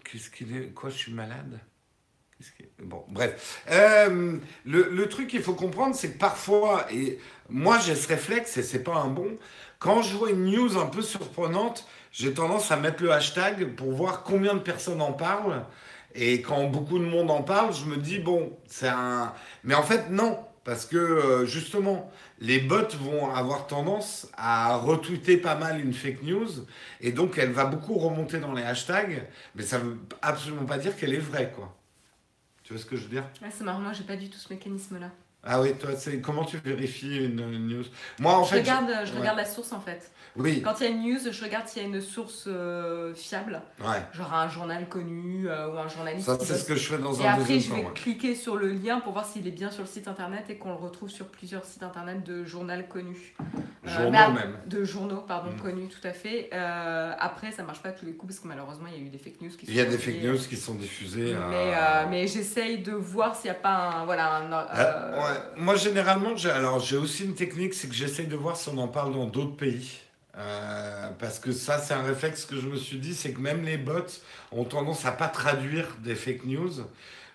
[0.04, 1.60] qu'est-ce qu'il est Quoi, je suis malade?
[2.82, 3.62] Bon, bref.
[3.70, 7.18] Euh, le, le truc qu'il faut comprendre, c'est que parfois, et
[7.48, 9.38] moi j'ai ce réflexe et c'est pas un bon,
[9.78, 13.92] quand je vois une news un peu surprenante, j'ai tendance à mettre le hashtag pour
[13.92, 15.64] voir combien de personnes en parlent.
[16.14, 19.32] Et quand beaucoup de monde en parle, je me dis, bon, c'est un.
[19.64, 20.38] Mais en fait, non.
[20.64, 26.22] Parce que euh, justement, les bots vont avoir tendance à retweeter pas mal une fake
[26.22, 26.48] news.
[27.00, 29.26] Et donc, elle va beaucoup remonter dans les hashtags.
[29.54, 31.74] Mais ça veut absolument pas dire qu'elle est vraie, quoi.
[32.62, 33.24] Tu vois ce que je veux dire?
[33.50, 35.10] C'est marrant, moi j'ai pas du tout ce mécanisme-là.
[35.46, 37.84] Ah oui, toi, c'est comment tu vérifies une, news?
[38.18, 40.10] Moi, en je fait, regarde, je regarde la source en fait.
[40.36, 43.14] oui, Quand il y a une news, je regarde s'il y a une source euh,
[43.14, 44.02] fiable, ouais.
[44.12, 46.26] genre un journal connu euh, ou un journaliste.
[46.26, 47.94] Ça, c'est ce que je fais dans Et un après, deuxième je vais ouais.
[47.94, 50.70] cliquer sur le lien pour voir s'il est bien sur le site internet et qu'on
[50.70, 53.34] le retrouve sur plusieurs sites internet de journal connus.
[53.86, 54.56] Euh, Journaux mais ap- même.
[54.66, 55.60] De journaux, pardon, Mm.
[55.62, 56.50] connus, tout à fait.
[56.52, 59.06] Euh, après, ça marche pas à tous les coups parce que malheureusement, il y a
[59.06, 61.34] eu des fake news qui Il y a sont des fake news qui sont diffusées.
[61.34, 64.04] euh, euh, Mais, euh, mais j'essaye de voir s'il n'y a pas un.
[64.04, 65.35] Voilà, un, Euh, euh, ouais.
[65.56, 68.78] Moi, généralement, j'ai alors j'ai aussi une technique, c'est que j'essaye de voir si on
[68.78, 69.98] en parle dans d'autres pays.
[70.38, 73.64] Euh, parce que ça, c'est un réflexe que je me suis dit, c'est que même
[73.64, 73.92] les bots
[74.52, 76.72] ont tendance à pas traduire des fake news.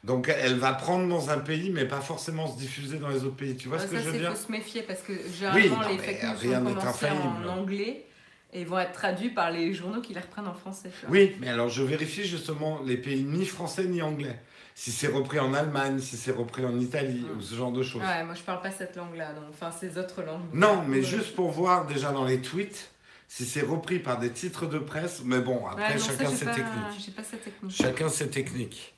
[0.04, 3.36] Donc, elle va prendre dans un pays, mais pas forcément se diffuser dans les autres
[3.36, 3.56] pays.
[3.56, 5.82] Tu vois ce ça, que je veux c'est dire faut se méfier parce que généralement,
[5.82, 7.48] non, les fake news rien infaillible.
[7.48, 8.06] en anglais
[8.54, 10.92] et vont être traduits par les journaux qui les reprennent en français.
[11.10, 14.40] Oui, mais alors je vérifie justement les pays ni français ni anglais.
[14.76, 17.38] Si c'est repris en Allemagne, si c'est repris en Italie, Mm.
[17.38, 18.02] ou ce genre de choses.
[18.02, 20.42] Ouais, moi je parle pas cette langue-là, donc enfin ces autres langues.
[20.54, 22.90] Non, mais juste pour voir déjà dans les tweets
[23.28, 25.22] si c'est repris par des titres de presse.
[25.24, 27.06] Mais bon, après, Ouais, non, ça, chacun j'ai ses pas- techniques.
[27.06, 27.76] J'ai pas cette technique.
[27.76, 28.94] Chacun ses techniques.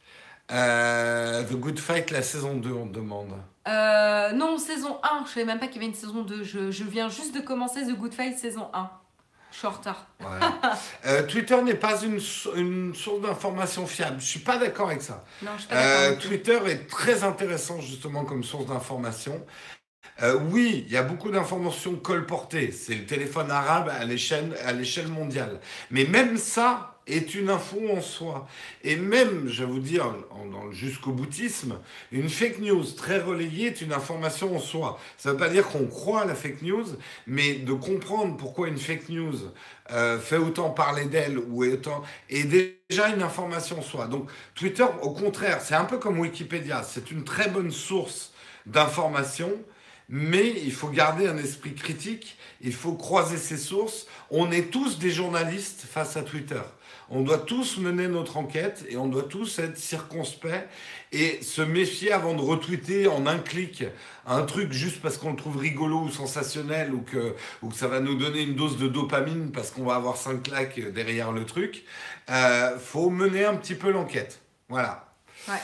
[0.51, 3.33] Euh, The Good Fight, la saison 2, on te demande.
[3.67, 6.43] Euh, non, saison 1, je savais même pas qu'il y avait une saison 2.
[6.43, 8.89] Je, je viens juste de commencer The Good Fight saison 1.
[9.53, 10.07] Je suis en retard.
[10.19, 10.51] Voilà.
[11.05, 14.19] Euh, Twitter n'est pas une, sou- une source d'information fiable.
[14.19, 15.23] Je suis pas d'accord avec ça.
[15.41, 15.91] Non, je suis pas d'accord.
[15.91, 16.29] Euh, avec toi.
[16.29, 19.45] Twitter est très intéressant justement comme source d'information.
[20.21, 22.71] Euh, oui, il y a beaucoup d'informations colportées.
[22.71, 25.59] C'est le téléphone arabe à l'échelle mondiale.
[25.91, 28.47] Mais même ça est une info en soi.
[28.83, 30.15] Et même, je vais vous dire,
[30.71, 31.79] jusqu'au boutisme,
[32.11, 34.99] une fake news très relayée est une information en soi.
[35.17, 36.85] Ça ne veut pas dire qu'on croit à la fake news,
[37.27, 39.35] mais de comprendre pourquoi une fake news
[39.91, 44.07] euh, fait autant parler d'elle ou est, autant, est déjà une information en soi.
[44.07, 46.83] Donc Twitter, au contraire, c'est un peu comme Wikipédia.
[46.83, 48.31] C'est une très bonne source
[48.65, 49.51] d'information,
[50.07, 54.07] mais il faut garder un esprit critique, il faut croiser ses sources.
[54.29, 56.61] On est tous des journalistes face à Twitter.
[57.15, 60.47] On doit tous mener notre enquête et on doit tous être circonspects
[61.11, 63.83] et se méfier avant de retweeter en un clic
[64.25, 67.87] un truc juste parce qu'on le trouve rigolo ou sensationnel ou que, ou que ça
[67.87, 71.45] va nous donner une dose de dopamine parce qu'on va avoir cinq claques derrière le
[71.45, 71.83] truc.
[72.31, 74.39] Euh, faut mener un petit peu l'enquête.
[74.67, 75.05] Voilà.
[75.47, 75.61] Ouais.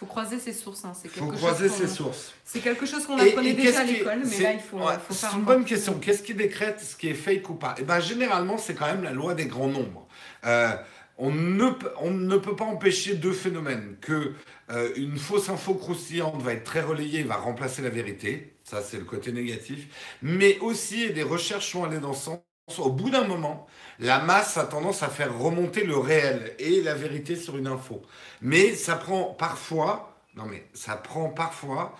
[0.00, 0.84] Faut croiser ses sources.
[0.84, 0.94] Hein.
[1.00, 2.34] C'est Faut quelque croiser chose ses qu'on- sources.
[2.44, 5.14] C'est quelque chose qu'on apprenait déjà à l'école, mais c'est- là il faut, ouais, faut
[5.14, 5.94] C'est une bonne question.
[6.00, 7.76] Qu'est-ce qui décrète ce qui est fake ou pas?
[7.78, 10.07] Eh ben, généralement, c'est quand même la loi des grands nombres.
[10.46, 10.72] Euh,
[11.18, 13.96] on, ne, peut- pas empêcher deux phénomènes.
[14.00, 14.34] Que
[14.70, 18.54] euh, une fausse info croustillante va être très relayée va remplacer la vérité.
[18.64, 19.88] Ça, c'est le côté négatif.
[20.22, 22.40] Mais aussi, et des recherches sont allées dans ce sens.
[22.78, 23.66] Au bout d'un moment,
[23.98, 28.02] la masse a tendance à faire remonter le réel et la vérité sur une info.
[28.42, 31.96] Mais ça prend parfois, non mais ça prend parfois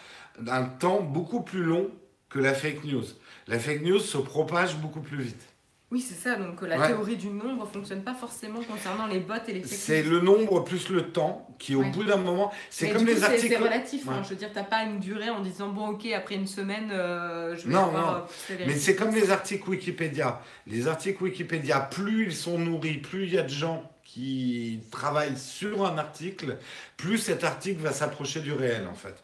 [0.46, 1.90] un temps beaucoup plus long
[2.28, 3.04] que la fake news.
[3.46, 5.42] La fake news se propage beaucoup plus vite.
[5.90, 6.36] Oui, c'est ça.
[6.36, 6.86] Donc la Ouais.
[6.88, 10.90] théorie du nombre fonctionne pas forcément concernant les bots et les C'est le nombre plus
[10.90, 11.90] le temps qui, au Ouais.
[11.90, 13.48] bout d'un moment, c'est comme du les coup, articles.
[13.48, 14.06] C'est relatif.
[14.08, 14.20] hein.
[14.22, 17.56] Je veux dire, t'as pas une durée en disant bon, ok, après une semaine, euh,
[17.56, 18.24] je vais Non, avoir non.
[18.50, 20.42] euh, la Mais c'est comme les articles Wikipédia.
[20.66, 25.38] Les articles Wikipédia, plus ils sont nourris, plus il y a de gens qui travaillent
[25.38, 26.58] sur un article,
[26.98, 29.14] plus cet article va s'approcher du réel, en fait.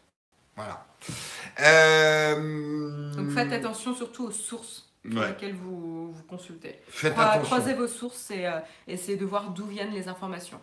[0.55, 0.85] Voilà.
[1.61, 5.29] Euh, Donc faites attention surtout aux sources Ouais.
[5.29, 6.79] lesquelles vous, vous consultez.
[6.87, 7.41] Faites attention.
[7.43, 10.59] Croisez vos sources et euh, essayez de voir d'où viennent les informations.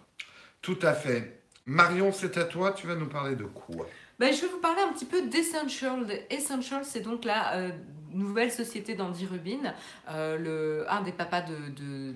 [0.61, 1.43] Tout à fait.
[1.67, 2.73] Marion, c'est à toi.
[2.73, 3.87] Tu vas nous parler de quoi?
[4.19, 6.07] Ben, je vais vous parler un petit peu d'Essential.
[6.31, 7.71] Essential, c'est donc la euh,
[8.13, 9.75] nouvelle société d'Andy Rubin,
[10.11, 11.43] euh, le, un des papas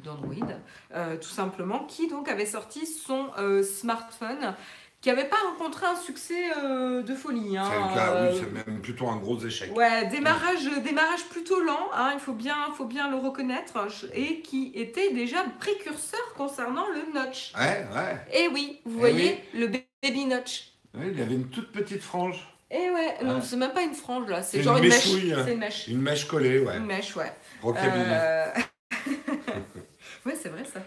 [0.05, 3.31] d'Android, de, tout simplement, qui donc avait sorti son
[3.63, 4.55] smartphone
[5.07, 7.57] qui n'avait pas rencontré un succès euh, de folie.
[7.57, 9.71] hein, C'est le cas, euh, oui, c'est même plutôt un gros échec.
[9.77, 14.73] Ouais, démarrage, démarrage plutôt lent, hein, il faut bien, faut bien le reconnaître, et qui
[14.75, 17.53] était déjà précurseur concernant le notch.
[17.57, 18.17] Ouais, ouais.
[18.33, 19.69] Et oui, vous Eh voyez, le
[20.03, 20.73] baby notch.
[20.93, 22.45] Ouais, il avait une toute petite frange.
[22.73, 23.41] Et ouais, non, Ouais.
[23.45, 25.07] c'est même pas une frange là, c'est genre une une mèche.
[25.07, 25.35] mèchouille.
[25.45, 25.87] C'est une mèche.
[25.87, 26.79] Une mèche collée, ouais.
[26.79, 27.33] Une mèche, ouais.
[27.63, 28.05] Rockabilly.
[28.09, 28.47] Euh,
[30.27, 30.81] ouais, c'est vrai ça.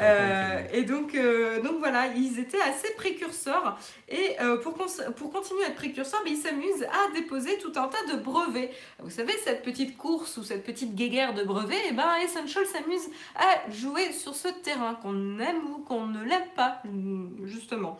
[0.00, 3.78] Euh, et donc, euh, donc voilà, ils étaient assez précurseurs.
[4.08, 4.74] Et euh, pour,
[5.16, 8.70] pour continuer à être précurseurs, mais ils s'amusent à déposer tout un tas de brevets.
[9.00, 12.64] Vous savez, cette petite course ou cette petite guéguerre de brevets, et eh ben Essential
[12.66, 16.82] s'amuse à jouer sur ce terrain, qu'on aime ou qu'on ne l'aime pas,
[17.44, 17.98] justement.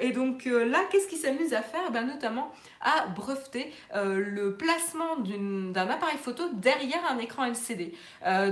[0.00, 1.82] et donc là, qu'est-ce qu'ils s'amusent à faire?
[1.88, 7.94] Eh ben, Notamment à breveter le placement d'un appareil photo derrière un écran LCD.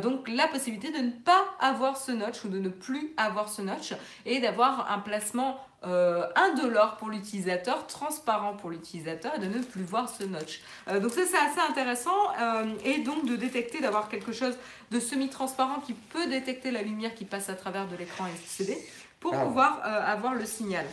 [0.02, 3.62] donc la possibilité de ne pas avoir ce notch ou de ne plus avoir ce
[3.62, 3.94] notch
[4.26, 9.82] et d'avoir un placement euh, indolore pour l'utilisateur, transparent pour l'utilisateur et de ne plus
[9.82, 10.62] voir ce notch.
[10.88, 14.56] Euh, donc ça c'est assez intéressant euh, et donc de détecter, d'avoir quelque chose
[14.90, 18.78] de semi-transparent qui peut détecter la lumière qui passe à travers de l'écran LCD
[19.20, 20.86] pour ah pouvoir avoir le signal.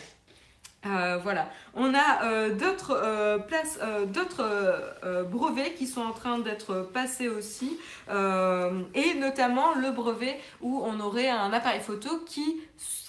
[0.87, 6.89] Euh, voilà, on a euh, d'autres euh, places, d'autres brevets qui sont en train d'être
[6.93, 7.77] passés aussi,
[8.09, 12.61] et notamment le brevet où on aurait un appareil photo qui,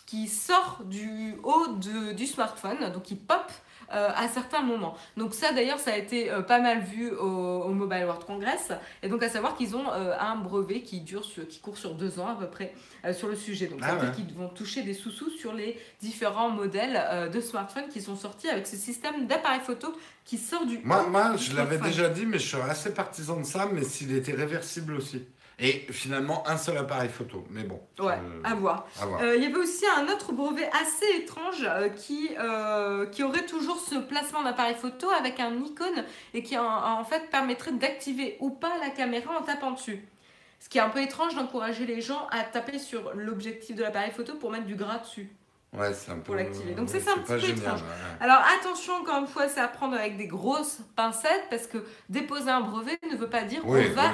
[0.06, 3.50] qui sort du haut du smartphone, donc qui pop
[3.92, 4.96] euh, à certains moments.
[5.16, 9.08] Donc ça d'ailleurs ça a été euh, pas mal vu au, Mobile World Congress et
[9.08, 12.28] donc à savoir qu'ils ont euh, un brevet qui dure qui court sur deux ans
[12.28, 12.74] à peu près
[13.12, 13.66] sur le sujet.
[13.66, 17.40] Donc ça ah veut dire qu'ils vont toucher des sous-sous sur les différents modèles de
[17.40, 19.92] smartphones qui sont sortis avec ce système d'appareil photo
[20.24, 23.44] qui sort du moi, moi je l'avais déjà dit mais je suis assez partisan de
[23.44, 25.26] ça mais s'il était réversible aussi.
[25.62, 27.44] Et finalement, un seul appareil photo.
[27.48, 27.80] Mais bon.
[28.00, 28.88] Ouais, à voir.
[29.20, 33.46] Euh, il y avait aussi un autre brevet assez étrange euh, qui, euh, qui aurait
[33.46, 38.50] toujours ce placement d'appareil photo avec un icône et qui en, fait permettrait d'activer ou
[38.50, 40.04] pas la caméra en tapant dessus.
[40.58, 44.10] Ce qui est un peu étrange d'encourager les gens à taper sur l'objectif de l'appareil
[44.10, 45.30] photo pour mettre du gras dessus.
[45.72, 46.22] Ouais, c'est un peu.
[46.22, 46.74] Pour l'activer.
[46.74, 47.80] Donc, c'est un petit peu étrange.
[48.20, 52.50] Alors, attention, encore une fois, c'est à prendre avec des grosses pincettes parce que déposer
[52.50, 54.12] un brevet ne veut pas dire qu'on va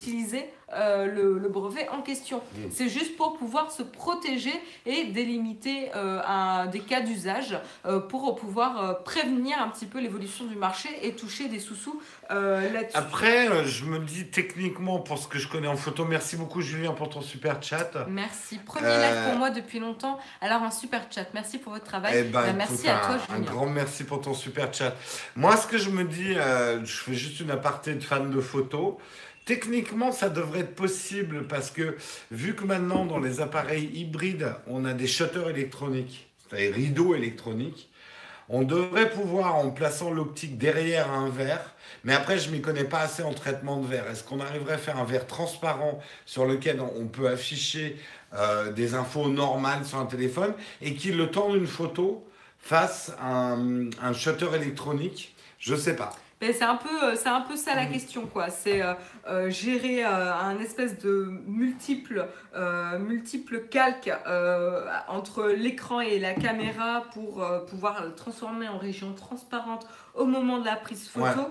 [0.00, 2.38] utiliser euh, le, brevet en question.
[2.38, 2.60] Mm.
[2.70, 4.52] C'est juste pour pouvoir se protéger
[4.86, 10.44] et délimiter euh, un, des cas d'usage euh, pour pouvoir prévenir un petit peu l'évolution
[10.44, 12.92] du marché et toucher des sous-sous là-dessus.
[12.94, 16.92] Après, je me dis techniquement, pour ce que je connais en photo, merci beaucoup Julien
[16.92, 17.90] pour ton super chat.
[18.08, 18.58] Merci.
[18.58, 20.18] Premier live pour moi depuis longtemps.
[20.40, 21.26] Alors un super chat.
[21.34, 22.12] Merci pour votre travail.
[22.14, 23.38] Eh ben, bah, merci à toi Julien.
[23.38, 24.94] Un grand merci pour ton super chat.
[25.34, 28.98] Moi, ce que je me dis, je fais juste une aparté de fan de photo.
[29.48, 31.96] Techniquement, ça devrait être possible parce que
[32.30, 37.88] vu que maintenant dans les appareils hybrides, on a des shutters électroniques, c'est-à-dire rideaux électroniques,
[38.50, 43.00] on devrait pouvoir, en plaçant l'optique derrière un verre, mais après je m'y connais pas
[43.00, 46.82] assez en traitement de verre, est-ce qu'on arriverait à faire un verre transparent sur lequel
[46.82, 47.96] on peut afficher
[48.34, 52.22] euh, des infos normales sur un téléphone et qui, le temps d'une photo,
[52.58, 55.34] fasse un, un shutter électronique?
[55.58, 57.92] Je ne sais pas c'est un peu euh, c'est un peu ça la mm.
[57.92, 58.50] question quoi.
[58.50, 58.94] C'est euh,
[59.28, 62.26] euh, gérer un espèce de multiple
[62.98, 64.10] multiple calque
[65.08, 70.64] entre l'écran et la caméra pour pouvoir le transformer en région transparente au moment de
[70.64, 71.42] la prise photo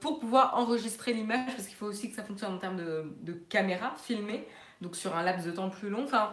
[0.00, 3.32] pour pouvoir enregistrer l'image parce qu'il faut aussi que ça fonctionne en termes de, de
[3.32, 4.46] caméra filmée
[4.80, 6.04] donc sur un laps de temps plus long.
[6.04, 6.30] Enfin,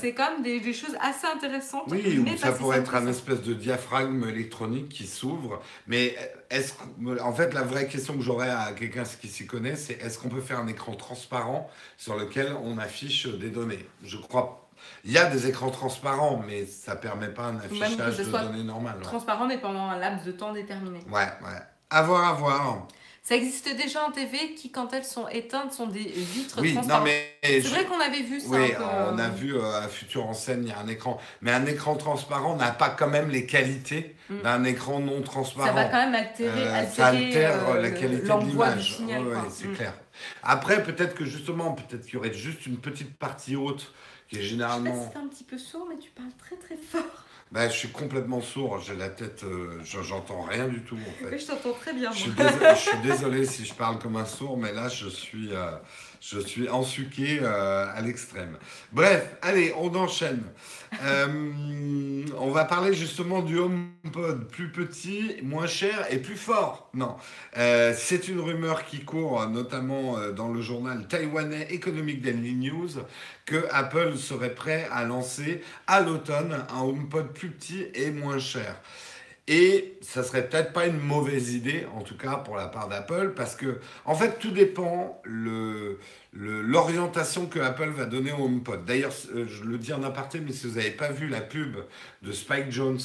[0.00, 1.84] c'est quand même des, choses assez intéressantes.
[1.88, 5.62] Oui, ça pourrait être un espèce de diaphragme électronique qui s'ouvre.
[5.86, 6.16] Mais
[6.50, 6.74] est-ce
[7.20, 10.28] en fait, la vraie question que j'aurais à quelqu'un qui s'y connaît, c'est est-ce qu'on
[10.28, 13.86] peut faire un écran transparent sur lequel on affiche des données?
[14.04, 14.68] Je crois
[15.04, 18.62] il y a des écrans transparents, mais ça ne permet pas un affichage de données
[18.62, 19.00] normales.
[19.02, 21.00] Transparent, mais pendant un laps de temps déterminé.
[21.10, 21.60] Ouais, ouais.
[21.90, 22.88] À voir, à voir.
[23.28, 27.10] Ça existe déjà en TV qui, quand elles sont éteintes, sont des vitres oui, transparentes.
[27.42, 28.46] C'est vrai qu'on avait vu ça.
[28.48, 31.20] Oui, on a euh, vu euh, à Futur en scène, il y a un écran.
[31.42, 34.40] Mais un écran transparent n'a pas quand même les qualités mm.
[34.40, 35.66] d'un écran non transparent.
[35.66, 38.98] Ça va quand même altérer, euh, ça altère la qualité de l'image.
[39.50, 39.74] c'est mm.
[39.74, 39.92] clair.
[40.42, 43.92] Après, peut-être que justement, peut-être qu'il y aurait juste une petite partie haute
[44.30, 44.94] qui est généralement.
[44.94, 47.27] Je sais pas si un petit peu sourd, mais tu parles très très fort.
[47.50, 51.30] Ben, je suis complètement sourd, j'ai la tête, euh, j'entends rien du tout en fait.
[51.32, 52.12] Oui, je t'entends très bien.
[52.12, 55.08] Je suis, désolé, je suis, désolé, si je parle comme un sourd, mais là je
[55.08, 55.70] suis, euh,
[56.20, 58.56] je suis ensuqué euh, à l'extrême.
[58.92, 60.42] Bref, allez, on enchaîne.
[61.02, 66.90] Euh, on va parler justement du HomePod, plus petit, moins cher et plus fort.
[66.94, 67.16] Non,
[67.56, 72.90] euh, c'est une rumeur qui court notamment dans le journal taïwanais Economic Daily News
[73.44, 78.80] que Apple serait prêt à lancer à l'automne un HomePod plus petit et moins cher.
[79.50, 83.32] Et ça serait peut-être pas une mauvaise idée, en tout cas pour la part d'Apple,
[83.34, 85.22] parce que en fait tout dépend
[86.34, 88.84] l'orientation que Apple va donner au HomePod.
[88.84, 91.76] D'ailleurs, euh, je le dis en aparté, mais si vous n'avez pas vu la pub
[92.22, 93.00] de Spike Jones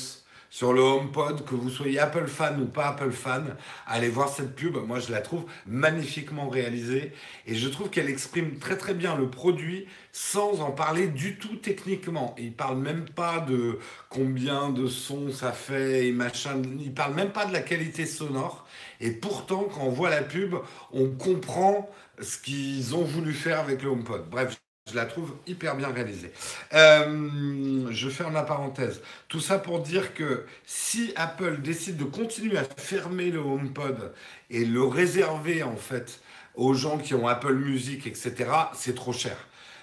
[0.54, 3.56] sur le HomePod, que vous soyez Apple fan ou pas Apple fan,
[3.88, 4.78] allez voir cette pub.
[4.86, 7.12] Moi, je la trouve magnifiquement réalisée
[7.48, 11.56] et je trouve qu'elle exprime très très bien le produit sans en parler du tout
[11.56, 12.36] techniquement.
[12.38, 16.62] Il parle même pas de combien de sons ça fait et machin.
[16.80, 18.68] Il parle même pas de la qualité sonore.
[19.02, 20.54] Et pourtant, quand on voit la pub,
[20.92, 21.90] on comprend
[22.22, 24.30] ce qu'ils ont voulu faire avec le HomePod.
[24.30, 26.32] Bref, je la trouve hyper bien réalisée.
[26.74, 29.02] Euh, je ferme la parenthèse.
[29.30, 34.14] Tout ça pour dire que si Apple décide de continuer à fermer le HomePod
[34.50, 36.20] et le réserver en fait
[36.56, 38.34] aux gens qui ont Apple Music, etc.,
[38.74, 39.38] c'est trop cher.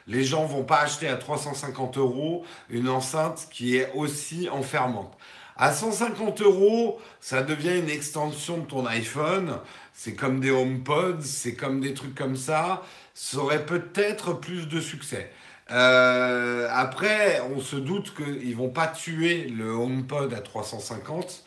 [0.07, 5.16] Les gens vont pas acheter à 350 euros une enceinte qui est aussi enfermante.
[5.61, 9.59] À 150 euros, ça devient une extension de ton iPhone.
[9.93, 12.83] C'est comme des HomePods, c'est comme des trucs comme ça
[13.21, 15.31] ça aurait peut-être plus de succès.
[15.71, 21.45] Euh, après, on se doute qu'ils vont pas tuer le HomePod à 350.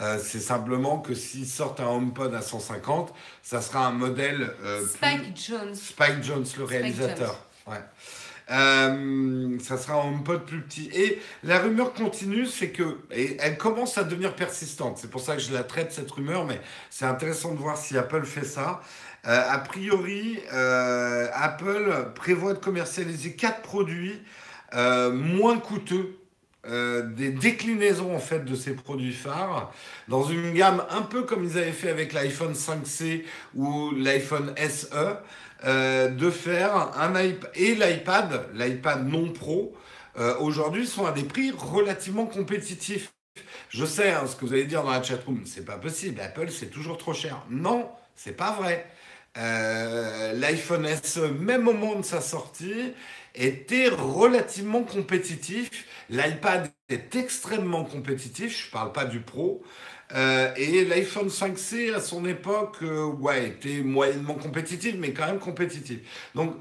[0.00, 3.12] Euh, c'est simplement que s'ils sortent un HomePod à 150,
[3.42, 4.54] ça sera un modèle.
[4.62, 5.74] Euh, Spike Jones.
[5.74, 7.38] Spike Jones, le réalisateur.
[7.66, 7.82] Ouais.
[8.48, 10.88] Ça sera un HomePod plus petit.
[10.94, 12.98] Et la rumeur continue, c'est que.
[13.10, 14.98] Elle commence à devenir persistante.
[14.98, 17.96] C'est pour ça que je la traite, cette rumeur, mais c'est intéressant de voir si
[17.96, 18.80] Apple fait ça.
[19.26, 24.22] Euh, a priori, euh, Apple prévoit de commercialiser quatre produits
[24.74, 26.18] euh, moins coûteux,
[26.68, 29.72] des déclinaisons en fait de ces produits phares,
[30.08, 33.22] dans une gamme un peu comme ils avaient fait avec l'iPhone 5C
[33.54, 34.88] ou l'iPhone SE,
[35.64, 39.74] de faire un iPad et l'iPad, l'iPad non pro,
[40.40, 43.12] aujourd'hui sont à des prix relativement compétitifs.
[43.68, 46.50] Je sais hein, ce que vous allez dire dans la chatroom, c'est pas possible, Apple
[46.50, 47.44] c'est toujours trop cher.
[47.50, 48.86] Non, c'est pas vrai.
[49.38, 52.94] Euh, L'iPhone SE, même au moment de sa sortie,
[53.34, 55.86] était relativement compétitif.
[56.08, 59.62] L'iPad est extrêmement compétitif, je ne parle pas du Pro.
[60.14, 65.40] Euh, et l'iPhone 5C, à son époque, euh, ouais, était moyennement compétitif, mais quand même
[65.40, 65.98] compétitif.
[66.34, 66.56] Donc,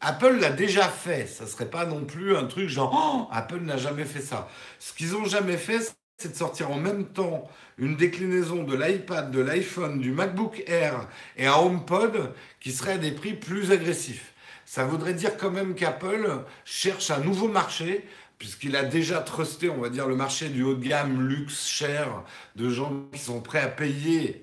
[0.00, 1.26] Apple l'a déjà fait.
[1.26, 4.48] Ça serait pas non plus un truc genre, oh, Apple n'a jamais fait ça.
[4.78, 5.80] Ce qu'ils ont jamais fait,
[6.18, 7.48] c'est de sortir en même temps
[7.78, 12.98] une déclinaison de l'iPad, de l'iPhone, du MacBook Air et un HomePod qui serait à
[12.98, 14.32] des prix plus agressifs.
[14.64, 18.04] Ça voudrait dire quand même qu'Apple cherche un nouveau marché,
[18.38, 22.22] puisqu'il a déjà trusté, on va dire, le marché du haut de gamme, luxe, cher,
[22.54, 24.42] de gens qui sont prêts à payer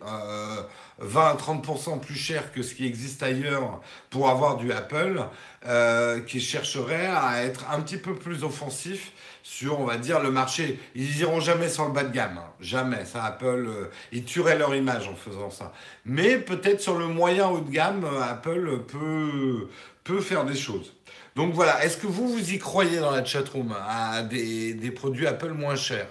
[0.98, 5.24] 20 euh, à 30% plus cher que ce qui existe ailleurs pour avoir du Apple,
[5.68, 9.12] euh, qui chercherait à être un petit peu plus offensif
[9.44, 10.80] sur, on va dire, le marché.
[10.96, 12.40] Ils iront jamais sur le bas de gamme.
[12.40, 12.50] Hein.
[12.62, 13.06] Jamais.
[13.06, 15.72] Ça, Apple, euh, ils tueraient leur image en faisant ça.
[16.06, 19.68] Mais peut-être sur le moyen haut de gamme, Apple peut,
[20.04, 20.94] peut faire des choses.
[21.36, 21.84] Donc voilà.
[21.84, 26.10] Est-ce que vous, vous y croyez dans la chatroom à des, produits Apple moins chers?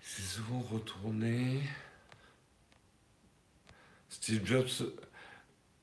[0.00, 1.60] C'est souvent retourné.
[4.08, 4.68] Steve Jobs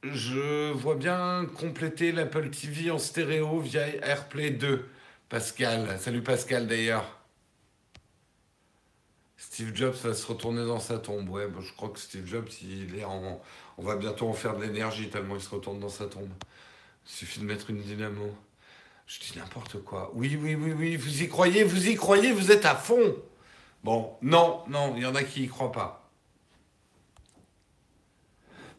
[0.04, 4.88] je vois bien compléter l'Apple TV en stéréo via AirPlay 2.
[5.30, 7.20] Pascal, salut Pascal d'ailleurs.
[9.38, 11.30] Steve Jobs va se retourner dans sa tombe.
[11.30, 13.42] Ouais, je crois que Steve Jobs, il est en,
[13.78, 16.30] on va bientôt en faire de l'énergie tellement il se retourne dans sa tombe.
[17.06, 18.36] Il suffit de mettre une dynamo.
[19.06, 20.12] Je dis n'importe quoi.
[20.14, 23.16] Oui, oui, oui, oui, vous y croyez, vous y croyez, vous êtes à fond.
[23.84, 26.10] Bon, non, non, il y en a qui y croient pas.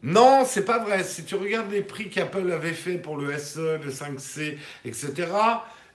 [0.03, 1.03] Non, c'est pas vrai.
[1.03, 5.31] Si tu regardes les prix qu'Apple avait fait pour le SE, le 5C, etc.,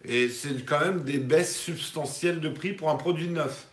[0.04, 3.66] et c'est quand même des baisses substantielles de prix pour un produit neuf.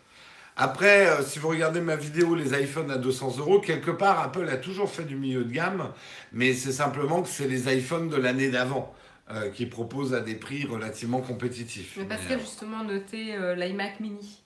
[0.55, 4.47] Après, euh, si vous regardez ma vidéo, les iPhones à 200 euros, quelque part, Apple
[4.49, 5.91] a toujours fait du milieu de gamme,
[6.33, 8.93] mais c'est simplement que c'est les iPhones de l'année d'avant.
[9.29, 11.93] Euh, qui proposent à des prix relativement compétitifs.
[11.95, 14.43] Mais Pascal, justement, noté euh, l'iMac mini.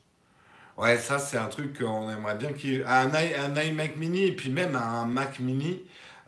[0.77, 4.51] Ouais, ça, c'est un truc qu'on aimerait bien qu'il un, un iMac mini et puis
[4.51, 5.81] même un Mac mini.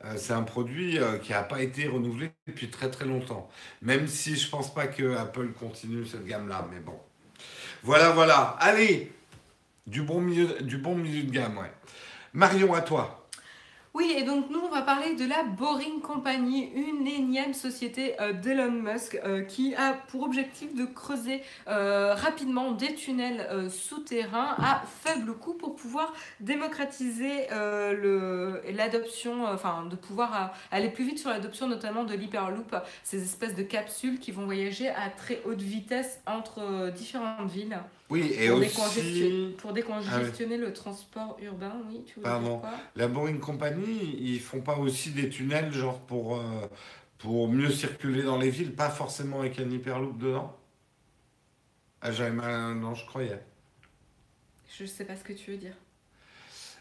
[0.05, 3.49] Euh, c'est un produit euh, qui n'a pas été renouvelé depuis très très longtemps.
[3.81, 6.97] Même si je pense pas que Apple continue cette gamme-là, mais bon.
[7.83, 8.55] Voilà, voilà.
[8.59, 9.11] Allez,
[9.87, 11.71] du bon milieu, de gamme, ouais.
[12.33, 13.27] Marion, à toi.
[13.93, 18.31] Oui, et donc nous, on va parler de la Boring Company, une énième société euh,
[18.31, 24.83] d'Elon Musk euh, qui a pour objectif de creuser euh, rapidement des tunnels souterrains à
[24.85, 32.03] faible coût pour pouvoir démocratiser l'adoption, enfin de pouvoir aller plus vite sur l'adoption notamment
[32.03, 37.49] de l'Hyperloop, ces espèces de capsules qui vont voyager à très haute vitesse entre différentes
[37.49, 37.79] villes.
[38.09, 39.55] Oui, et pour aussi...
[39.57, 42.61] pour décongestionner ah le transport urbain, oui, tu Pardon.
[42.95, 46.67] La Boring Company, ils font pas aussi des tunnels, genre pour, euh,
[47.17, 50.55] pour mieux circuler dans les villes, pas forcément avec un hyperloop dedans?
[52.01, 52.75] Ah, j'avais mal.
[52.75, 53.43] Non, je croyais.
[54.77, 55.75] Je sais pas ce que tu veux dire.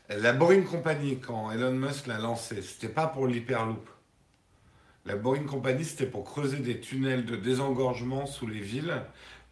[0.09, 3.89] La Boring Company, quand Elon Musk l'a lancé, c'était pas pour l'hyperloop.
[5.05, 9.03] La Boring Company, c'était pour creuser des tunnels de désengorgement sous les villes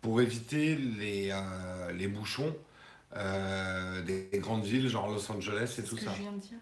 [0.04, 2.54] pour éviter les, euh, les bouchons
[3.16, 6.12] euh, des, des grandes villes, genre Los Angeles et tout ce que ça.
[6.14, 6.58] je viens de dire.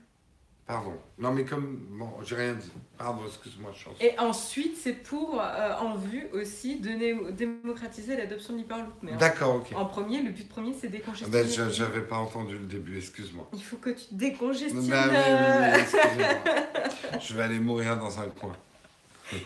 [0.64, 0.92] Pardon.
[1.18, 1.76] Non, mais comme.
[1.90, 2.70] Bon, j'ai rien dit.
[2.96, 8.58] Pardon, excuse-moi, Et ensuite, c'est pour, euh, en vue aussi, de né- démocratiser l'adoption de
[8.58, 8.94] l'hyperloop.
[9.18, 9.72] D'accord, ok.
[9.74, 11.32] en premier, le but premier, c'est Ah décongestionner.
[11.42, 13.48] Ben, je- j'avais pas entendu le début, excuse-moi.
[13.54, 14.86] Il faut que tu décongestionnes.
[14.88, 17.18] Bah oui, oui, oui.
[17.20, 18.54] Je vais aller mourir dans un coin.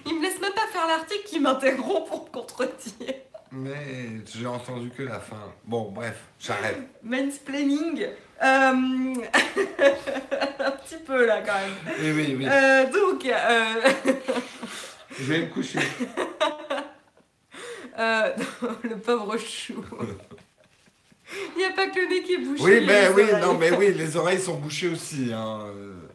[0.05, 3.15] Il me laisse même pas faire l'article qui m'interrompt pour me contredire.
[3.53, 5.53] Mais j'ai entendu que la fin.
[5.65, 6.79] Bon, bref, j'arrête.
[7.03, 8.03] Mansplaining.
[8.43, 8.45] Euh,
[10.59, 11.97] un petit peu là quand même.
[12.01, 12.47] Oui, oui, oui.
[12.51, 13.91] Euh, donc, euh,
[15.19, 15.79] Je vais me coucher.
[17.99, 18.33] euh,
[18.83, 19.83] le pauvre chou.
[21.57, 22.63] Il n'y a pas que le nez qui est bouché.
[22.63, 23.41] Oui, mais oui, oreilles.
[23.43, 25.61] non, mais oui, les oreilles sont bouchées aussi, hein,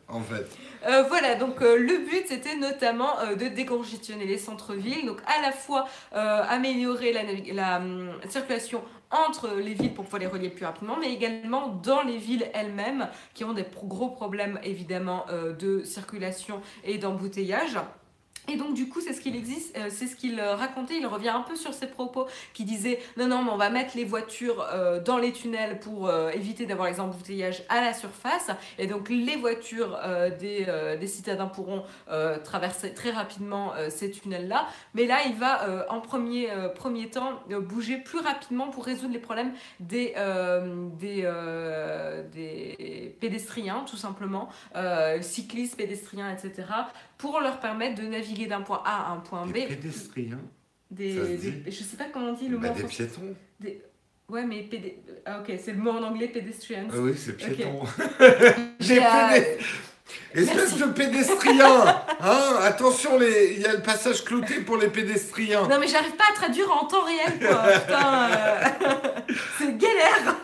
[0.08, 0.48] en fait.
[0.88, 5.42] Euh, voilà, donc euh, le but c'était notamment euh, de décongestionner les centres-villes, donc à
[5.42, 7.14] la fois améliorer
[7.54, 12.02] la, hum, circulation entre les villes pour pouvoir les relier plus rapidement, mais également dans
[12.02, 15.26] les villes elles-mêmes qui ont des gros problèmes évidemment
[15.60, 17.78] de circulation et d'embouteillage.
[18.48, 21.06] Et donc du coup c'est ce qu'il existe, euh, c'est ce qu'il euh, racontait, il
[21.06, 24.04] revient un peu sur ses propos qui disait non non mais on va mettre les
[24.04, 29.10] voitures euh, dans les tunnels pour éviter d'avoir les embouteillages à la surface et donc
[29.10, 29.98] les voitures
[30.40, 31.84] des, citadins pourront
[32.44, 34.68] traverser très rapidement ces tunnels-là.
[34.94, 36.50] Mais là, il va en premier,
[37.12, 40.14] temps bouger plus rapidement pour résoudre les problèmes des,
[41.00, 41.28] des,
[42.32, 44.50] des pédestriens, tout simplement,
[45.22, 46.64] cyclistes, pédestriens, etc.,
[47.22, 49.54] pour leur permettre de naviguer d'un point A à un point B.
[49.54, 50.40] Des pédestriens.
[50.90, 53.36] Des, se des- dit je sais pas comment on dit le Bah, mot des piétons.
[54.28, 54.98] Ouais, mais pédé...
[55.26, 56.88] ah, ok, c'est le mot en anglais pedestrians.
[56.92, 57.54] Ah oui, c'est Ok.
[57.54, 57.84] piétons.
[58.80, 59.58] J'ai pédé-
[60.34, 61.86] Espèce de pédestrien
[62.20, 65.68] hein Attention, les- il y a le passage clouté pour les pédestriens.
[65.68, 70.36] Non mais j'arrive pas à traduire en temps réel quoi, putain, euh, c'est galère.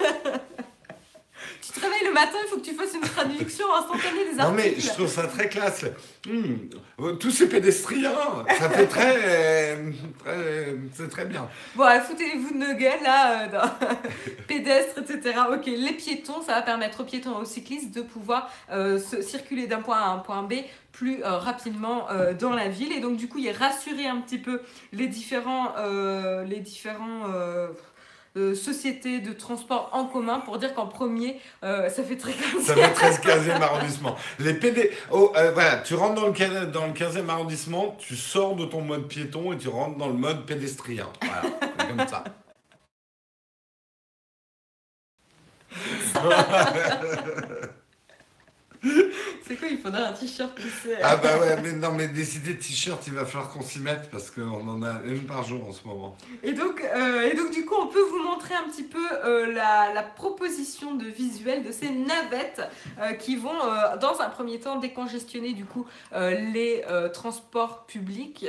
[1.77, 4.43] Tu te réveilles le matin, il faut que tu fasses une traduction instantanée des Non
[4.45, 4.73] articles.
[4.75, 5.85] mais je trouve ça très classe.
[6.27, 6.55] Hmm,
[6.99, 8.11] euh, tous ces pédestriens,
[8.59, 9.77] ça fait très...
[10.23, 11.47] très- c'est très bien.
[11.75, 13.87] Bon, foutez-vous de nos gueules là, euh, dans-
[14.47, 15.39] pédestres, etc.
[15.53, 19.21] Ok, les piétons, ça va permettre aux piétons et aux cyclistes de pouvoir euh, se
[19.21, 20.53] circuler d'un point A à un point B
[20.91, 22.91] plus euh, rapidement euh, dans la ville.
[22.91, 24.61] Et donc du coup, il rassurer un petit peu
[24.93, 27.23] les différents, euh, les différents
[28.37, 32.75] euh, sociétés de transport en commun pour dire qu'en premier, euh, ça fait très Ça
[32.75, 34.15] fait 13 15e arrondissement.
[34.39, 34.91] Les PD...
[35.11, 38.81] Oh, euh, voilà, tu rentres dans le, dans le 15e arrondissement, tu sors de ton
[38.81, 41.07] mode piéton et tu rentres dans le mode pédestrien.
[41.21, 42.23] Voilà, comme ça.
[49.47, 50.51] C'est quoi Il faudrait un t-shirt.
[51.01, 53.79] Ah bah ouais, mais non, mais des idées de t-shirt, il va falloir qu'on s'y
[53.79, 56.17] mette parce qu'on en a une par jour en ce moment.
[56.43, 59.51] Et donc, euh, et donc, du coup, on peut vous montrer un petit peu euh,
[59.53, 62.61] la, la proposition de visuel de ces navettes
[62.99, 63.47] euh, qui vont,
[64.01, 66.83] dans un premier temps, décongestionner du coup les
[67.13, 68.47] transports publics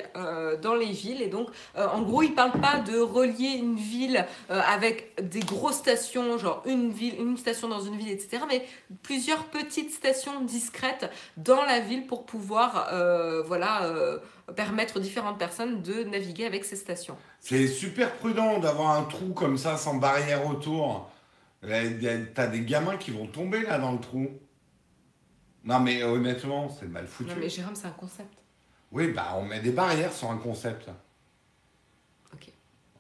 [0.63, 1.23] dans les villes.
[1.23, 6.39] Et donc, en gros, ils parlent pas de relier une ville avec des grosses stations,
[6.39, 8.43] genre une ville, une station dans une ville, etc.
[8.49, 8.67] Mais
[9.03, 13.85] plusieurs petites stations discrètes dans la ville pour pouvoir, euh, voilà.
[13.85, 14.19] euh,
[14.57, 17.19] permettre aux différentes personnes de naviguer avec ces stations.
[17.39, 21.11] C'est super prudent d'avoir un trou comme ça sans barrière autour.
[21.61, 24.29] T'as des gamins qui vont tomber là dans le trou.
[25.65, 27.29] Non mais honnêtement, c'est mal foutu.
[27.29, 28.33] Non mais Jérôme, c'est un concept.
[28.91, 30.89] Oui, bah on met des barrières sur un concept.
[32.33, 32.51] Ok.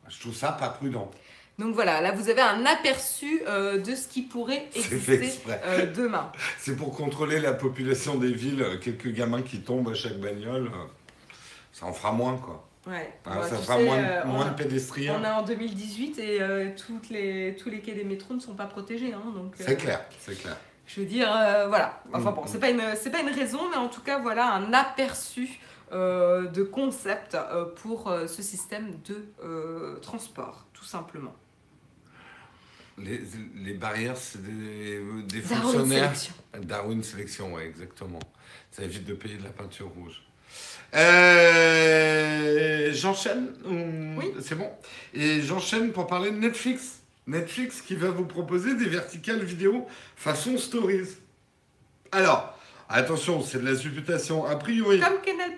[0.08, 1.10] Je trouve ça pas prudent.
[1.58, 5.32] Donc voilà, là vous avez un aperçu euh, de ce qui pourrait exister
[5.64, 6.30] euh, demain.
[6.58, 8.62] C'est pour contrôler la population des villes.
[8.62, 10.70] euh, Quelques gamins qui tombent à chaque bagnole,
[11.72, 12.64] ça en fera moins quoi.
[12.86, 13.12] Ouais.
[13.24, 15.16] Bah, ça fera sais, moins, de- euh, on moins a- de pédestriens.
[15.20, 16.40] On est en 2018 et
[16.76, 19.12] toutes les, tous les quais des métros ne sont pas protégés.
[19.12, 20.56] Hein, donc, C'est clair, c'est clair.
[20.86, 21.28] Je veux dire,
[21.68, 22.00] voilà.
[22.14, 22.46] Enfin Mm, bon, mm.
[22.46, 25.60] c'est pas, une, c'est pas une raison, mais en tout cas, voilà un aperçu
[25.92, 27.36] de concept
[27.76, 31.34] pour ce système de transport, tout simplement.
[33.00, 33.20] Les,
[33.64, 36.14] les barrières, c'est des, des Darwin fonctionnaires.
[36.16, 36.34] Sélection.
[36.62, 38.18] Darwin Sélection, ouais, exactement.
[38.72, 40.22] Ça évite de payer de la peinture rouge.
[41.58, 44.32] Euh, j'enchaîne ou- Oui.
[44.40, 44.70] C'est bon.
[45.14, 47.00] Et j'enchaîne pour parler de Netflix.
[47.26, 49.86] Netflix qui va vous proposer des verticales vidéo
[50.16, 51.08] façon stories.
[52.12, 54.46] Alors, attention, c'est de la supputation.
[54.46, 55.52] A priori, Comme Canal+.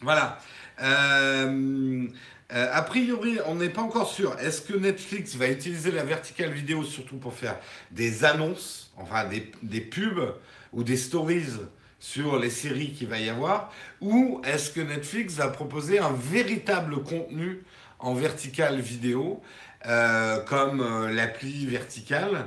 [0.00, 0.38] Voilà.
[0.82, 2.06] Euh,
[2.52, 4.36] euh, a priori, on n'est pas encore sûr.
[4.40, 7.58] Est-ce que Netflix va utiliser la verticale vidéo surtout pour faire
[7.90, 10.34] des annonces, enfin des, des pubs
[10.72, 11.58] ou des stories
[11.98, 17.02] sur les séries qu'il va y avoir Ou est-ce que Netflix va proposer un véritable
[17.02, 17.62] contenu
[17.98, 19.42] en verticale vidéo,
[19.86, 22.46] euh, comme euh, l'appli verticale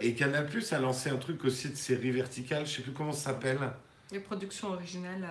[0.00, 3.12] Et Canal Plus a lancé un truc aussi de série verticale, je sais plus comment
[3.12, 3.58] ça s'appelle.
[4.10, 5.26] Les productions originales.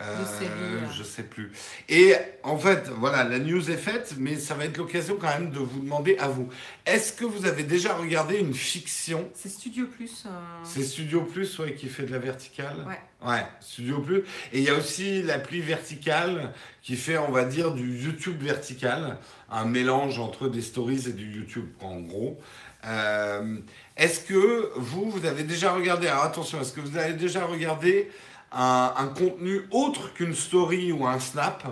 [0.00, 0.88] Euh, là.
[0.96, 1.50] je sais plus.
[1.88, 5.50] Et en fait, voilà, la news est faite, mais ça va être l'occasion quand même
[5.50, 6.48] de vous demander à vous.
[6.86, 9.28] Est-ce que vous avez déjà regardé une fiction?
[9.34, 10.24] C'est Studio Plus.
[10.26, 10.30] euh,
[10.64, 12.76] C'est Studio Plus ouais, qui fait de la verticale?
[12.86, 13.28] Ouais.
[13.28, 14.18] Ouais, Studio Plus.
[14.52, 19.18] Et il y a aussi l'appli verticale qui fait, on va dire, du YouTube vertical,
[19.50, 22.38] un mélange entre des stories et du YouTube, en gros.
[22.84, 23.56] Euh,
[23.96, 28.08] est-ce que vous, vous avez déjà regardé, alors attention, est-ce que vous avez déjà regardé
[28.52, 31.66] un, un contenu autre qu'une story ou un snap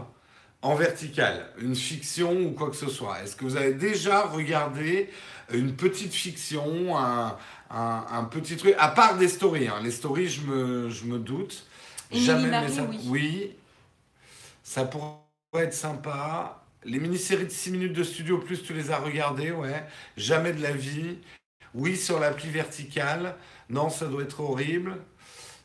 [0.63, 5.11] en vertical, une fiction ou quoi que ce soit Est-ce que vous avez déjà regardé
[5.53, 7.37] une petite fiction, un,
[7.71, 9.81] un, un petit truc, à part des stories, hein.
[9.83, 11.67] les stories, je me, je me doute.
[12.11, 13.55] Émilie mais Marie, ça, oui.
[14.63, 15.15] ça pourrait
[15.55, 16.63] être sympa.
[16.85, 19.85] Les mini-séries de 6 minutes de studio plus, tu les as regardées, ouais.
[20.17, 21.19] Jamais de la vie.
[21.75, 23.37] Oui, sur l'appli verticale.
[23.69, 24.99] Non, ça doit être horrible.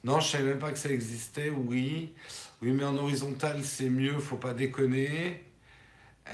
[0.03, 1.49] Non, je savais même pas que ça existait.
[1.49, 2.13] Oui.
[2.61, 5.43] Oui, mais en horizontal, c'est mieux, faut pas déconner.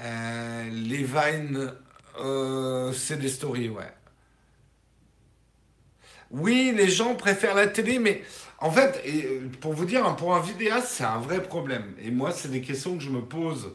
[0.02, 1.72] Euh, les Vines,
[2.20, 3.92] euh, c'est des stories, ouais.
[6.30, 8.22] Oui, les gens préfèrent la télé, mais
[8.58, 11.94] en fait, euh, pour vous dire, hein, pour un vidéaste, c'est un vrai problème.
[12.02, 13.72] Et moi, c'est des questions que je me pose.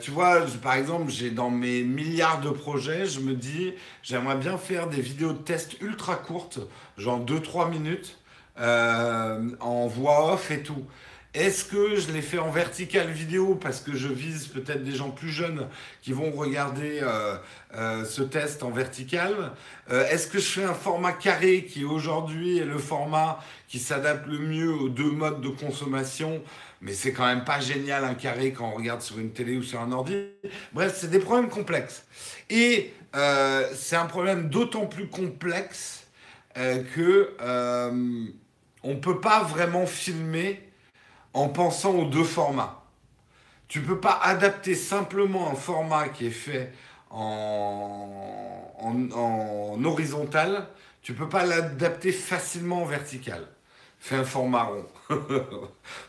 [0.00, 4.56] Tu vois, par exemple, j'ai dans mes milliards de projets, je me dis, j'aimerais bien
[4.58, 6.60] faire des vidéos de test ultra courtes,
[6.96, 8.19] genre 2-3 minutes,
[8.58, 10.84] euh, en voix off et tout.
[11.32, 15.10] Est-ce que je les fais en verticale vidéo parce que je vise peut-être des gens
[15.10, 15.68] plus jeunes
[16.02, 17.36] qui vont regarder euh,
[17.76, 19.52] euh, ce test en vertical?
[19.88, 23.38] Est-ce que je fais un format carré qui aujourd'hui est le format
[23.68, 26.42] qui s'adapte le mieux aux deux modes de consommation?
[26.80, 29.62] Mais c'est quand même pas génial un carré quand on regarde sur une télé ou
[29.62, 30.16] sur un ordi.
[30.72, 32.04] Bref, c'est des problèmes complexes.
[32.48, 32.92] Et
[33.74, 35.99] c'est un problème d'autant plus complexe
[36.56, 38.26] euh, que euh,
[38.82, 40.60] on peut pas vraiment filmer
[41.32, 42.84] en pensant aux deux formats.
[43.68, 46.72] Tu peux pas adapter simplement un format qui est fait
[47.10, 48.08] en,
[48.80, 50.66] en, horizontal.
[51.02, 53.46] Tu peux pas l'adapter facilement en vertical.
[54.00, 54.86] Fais un format rond.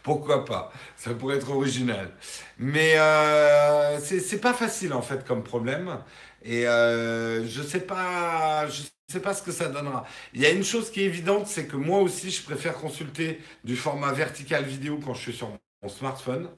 [0.04, 0.72] Pourquoi pas?
[0.96, 2.12] Ça pourrait être original.
[2.58, 6.00] Mais euh, c'est pas facile en fait comme problème.
[6.44, 10.06] Et euh, je sais pas, je sais pas ce que ça donnera.
[10.34, 13.40] Il y a une chose qui est évidente, c'est que moi aussi, je préfère consulter
[13.64, 15.50] du format vertical vidéo quand je suis sur
[15.84, 16.50] mon smartphone.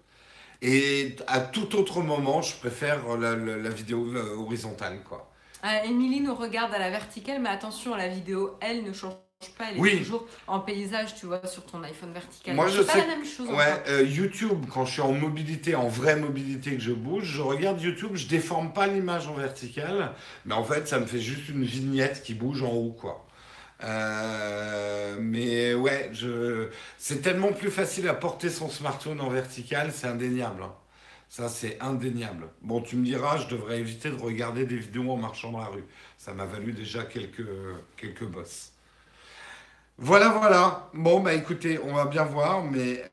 [0.62, 5.32] Et à tout autre moment, je préfère la, la- vidéo euh, horizontale, quoi.
[5.86, 9.14] Émilie nous regarde à la verticale, mais attention, la vidéo, elle ne change
[9.52, 9.66] pas.
[9.72, 9.98] Elle est Oui.
[10.00, 12.56] toujours en paysage, tu vois, sur ton iPhone vertical.
[12.56, 13.50] Moi, je pas sais la même chose.
[13.50, 17.42] Ouais, euh, YouTube, quand je suis en mobilité, en vraie mobilité que je bouge, je
[17.42, 20.12] regarde YouTube, je déforme pas l'image en verticale,
[20.46, 23.26] mais en fait, ça me fait juste une vignette qui bouge en haut, quoi.
[23.84, 26.70] Euh, mais ouais, je...
[26.98, 30.64] c'est tellement plus facile à porter son smartphone en vertical, c'est indéniable.
[30.64, 30.74] hein.
[31.30, 32.48] Ça, c'est indéniable.
[32.62, 35.66] Bon, tu me diras, je devrais éviter de regarder des vidéos en marchant dans la
[35.66, 35.84] rue.
[36.18, 37.44] Ça m'a valu déjà quelques,
[37.98, 38.73] quelques bosses.
[39.98, 40.90] Voilà, voilà.
[40.94, 43.04] Bon, bah écoutez, on va bien voir, mais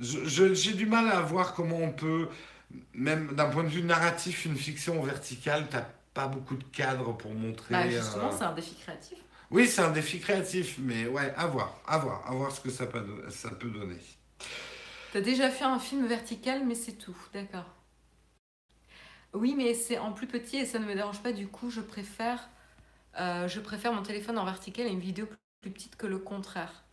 [0.00, 2.28] je- je- j'ai du mal à voir comment on peut,
[2.94, 7.34] même d'un point de vue narratif, une fiction verticale, t'as pas beaucoup de cadres pour
[7.34, 7.76] montrer.
[7.76, 9.18] Bah, justement, euh, c'est un défi créatif.
[9.50, 12.70] Oui, c'est un défi créatif, mais ouais, à voir, à voir, à voir ce que
[12.70, 13.98] ça peut, ça peut donner.
[15.12, 17.76] T'as déjà fait un film vertical, mais c'est tout, d'accord.
[19.32, 21.32] Oui, mais c'est en plus petit et ça ne me dérange pas.
[21.32, 22.48] Du coup, je préfère,
[23.20, 25.26] euh, je préfère mon téléphone en vertical et une vidéo
[25.60, 26.84] plus petite que le contraire.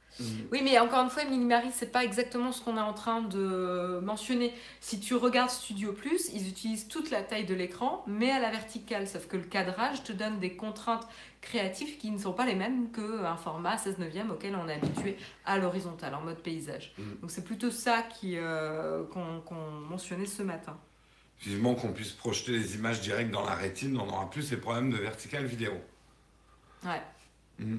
[0.51, 3.22] Oui, mais encore une fois, Mini Marie, c'est pas exactement ce qu'on est en train
[3.22, 4.53] de mentionner.
[4.82, 8.49] Si tu regardes Studio Plus, ils utilisent toute la taille de l'écran, mais à la
[8.49, 9.07] verticale.
[9.07, 11.07] Sauf que le cadrage te donne des contraintes
[11.41, 15.18] créatives qui ne sont pas les mêmes qu'un format 16 neuvième auquel on est habitué
[15.45, 16.93] à l'horizontale, en mode paysage.
[16.97, 17.22] Mm.
[17.22, 20.78] Donc c'est plutôt ça euh, qu'on, mentionnait ce matin.
[21.41, 24.89] Vivement qu'on puisse projeter les images directes dans la rétine, on n'aura plus ces problèmes
[24.89, 25.74] de vertical vidéo.
[26.84, 27.01] Ouais.
[27.59, 27.78] Mm.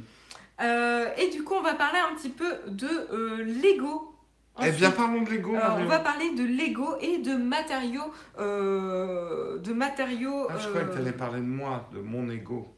[0.60, 4.14] Euh, et du coup, on va parler un petit peu de euh, Lego.
[4.60, 5.54] Eh bien, parlons de Lego.
[5.54, 8.12] On va parler de Lego et de matériaux.
[8.40, 10.48] euh, de matériaux.
[10.50, 12.74] Ah, je croyais que tu allais parler de moi, de mon ego.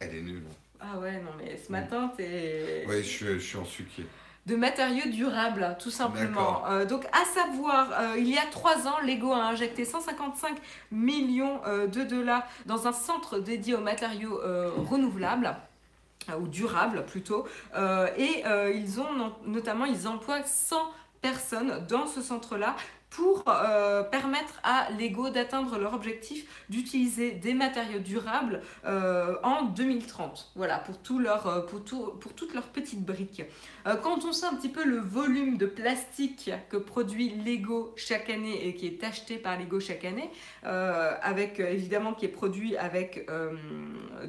[0.00, 0.44] Elle est nulle.
[0.78, 2.84] Ah ouais, non, mais ce matin, t'es.
[2.88, 4.06] Oui, je suis, je suis en suquier.
[4.46, 6.66] De matériaux durables, tout simplement.
[6.66, 10.56] Euh, donc, à savoir, euh, il y a trois ans, Lego a injecté 155
[10.90, 14.40] millions euh, de dollars dans un centre dédié aux matériaux
[14.88, 15.56] renouvelables
[16.38, 17.46] ou durables plutôt.
[18.16, 20.76] et ils ont notamment, ils emploient 100
[21.22, 22.76] personnes dans ce centre-là
[23.10, 30.52] pour euh, permettre à Lego d'atteindre leur objectif d'utiliser des matériaux durables euh, en 2030.
[30.54, 33.42] Voilà, pour, tout leur, euh, pour, tout, pour toutes leurs petites briques.
[34.02, 38.68] quand on sait un petit peu le volume de plastique que produit Lego chaque année
[38.68, 40.30] et qui est acheté par Lego chaque année,
[40.62, 43.28] avec évidemment qui est produit avec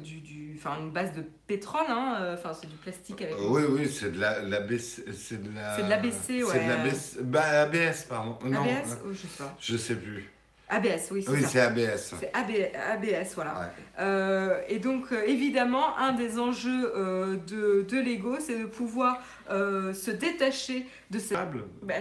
[0.02, 3.36] du, du, une base de pétrole, hein, c'est du plastique avec...
[3.38, 5.04] oui, oui, c'est de l'ABC.
[5.06, 6.44] La, c'est de l'ABC, ouais.
[6.52, 8.38] C'est de l'ABS, bah, ABS, pardon.
[8.44, 8.71] Non, ABS
[9.12, 9.56] je sais pas.
[9.60, 10.30] Je sais plus.
[10.72, 12.14] ABS, oui, c'est Oui, c'est ABS.
[12.18, 13.74] C'est ABS, voilà.
[13.98, 19.20] Euh, et donc, euh, évidemment, un des enjeux euh, de, de, Lego, c'est de pouvoir
[19.48, 21.34] se détacher de ces...
[21.82, 21.94] Bah,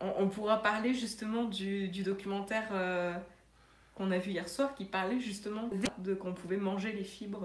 [0.00, 2.68] on, on, pourra parler justement du, du documentaire
[3.96, 7.44] qu'on a vu hier soir qui parlait justement de qu'on pouvait manger les fibres.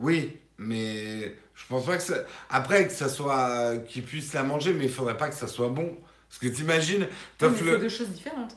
[0.00, 2.16] Oui, mais je pense pas que ça...
[2.50, 3.76] Après, que ça soit...
[3.86, 5.96] qu'ils puissent la manger, mais il faudrait pas que ça soit bon.
[6.38, 7.08] Parce que t'imagines.
[7.38, 8.56] C'est deux choses différentes.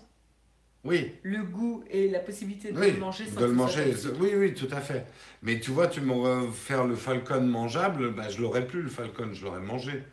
[0.84, 1.14] Oui.
[1.24, 3.94] Le goût et la possibilité de le manger sans de le manger.
[4.20, 5.06] Oui, oui, tout à fait.
[5.44, 9.30] Mais tu vois, tu m'aurais faire le falcon mangeable, bah, je l'aurais plus le falcon,
[9.34, 10.04] je l'aurais mangé.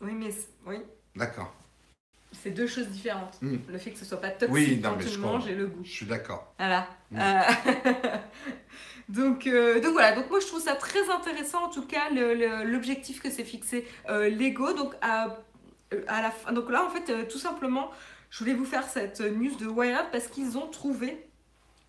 [0.00, 0.30] Oui, mais
[0.66, 0.76] oui.
[1.14, 1.54] D'accord.
[2.32, 3.38] C'est deux choses différentes.
[3.40, 3.56] Hmm.
[3.68, 5.84] Le fait que ce soit pas toxique quand tu le manges et le goût.
[5.84, 6.52] Je suis d'accord.
[6.58, 6.88] Voilà.
[7.10, 7.18] Hmm.
[7.20, 7.40] Euh,
[9.08, 13.22] donc, euh, donc voilà, donc moi je trouve ça très intéressant en tout cas l'objectif
[13.22, 14.74] que s'est fixé euh, Lego.
[14.74, 15.38] Donc à
[16.30, 17.90] fin, donc là, en fait, euh, tout simplement,
[18.30, 21.28] je voulais vous faire cette news de Wired parce qu'ils ont trouvé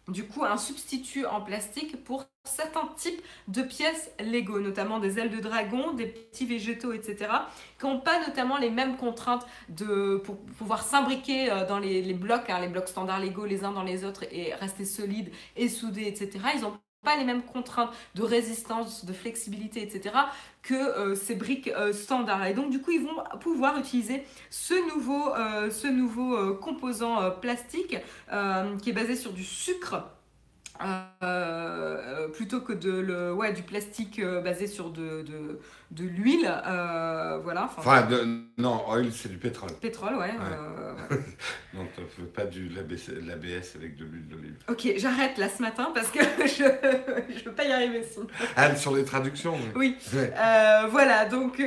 [0.08, 5.30] du coup un substitut en plastique pour certains types de pièces Lego, notamment des ailes
[5.30, 7.30] de dragon, des petits végétaux, etc.,
[7.78, 12.50] qui n'ont pas notamment les mêmes contraintes de, pour pouvoir s'imbriquer euh, dans les, blocs,
[12.50, 16.08] hein, les blocs standards Lego les uns dans les autres et rester solides et soudés,
[16.08, 16.39] etc.
[16.56, 20.16] Ils ont pas les mêmes contraintes de résistance, de flexibilité, etc.
[20.68, 22.45] que euh, ces briques euh, standards.
[22.45, 27.97] Et donc du coup, ils vont pouvoir utiliser ce nouveau, euh, ce nouveau composant plastique
[28.82, 30.03] qui est basé sur du sucre
[31.23, 35.59] euh, plutôt que de le, ouais, du plastique euh, basé sur de, de,
[35.91, 36.51] de l'huile.
[36.65, 37.69] Euh, voilà.
[37.78, 39.71] Enfin, de, non, oil, c'est du pétrole.
[39.82, 40.32] Pétrole, ouais.
[40.32, 41.17] ouais.
[41.73, 44.55] non, tu pas du l'ABS avec de l'huile d'olive.
[44.69, 48.28] Ok, j'arrête là ce matin parce que je ne veux pas y arriver sinon.
[48.55, 49.95] Ah, sur les traductions Oui.
[50.89, 51.61] voilà, donc,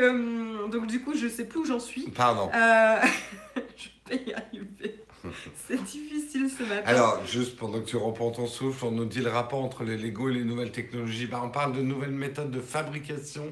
[0.70, 2.08] donc du coup, je sais plus où j'en suis.
[2.10, 2.50] Pardon.
[2.54, 4.99] je vais y arriver.
[5.68, 6.82] C'est difficile ce matin.
[6.86, 9.96] Alors, juste pendant que tu reprends ton souffle, on nous dit le rapport entre les
[9.96, 11.26] Lego et les nouvelles technologies.
[11.26, 13.44] Bah, on parle de nouvelles méthodes de fabrication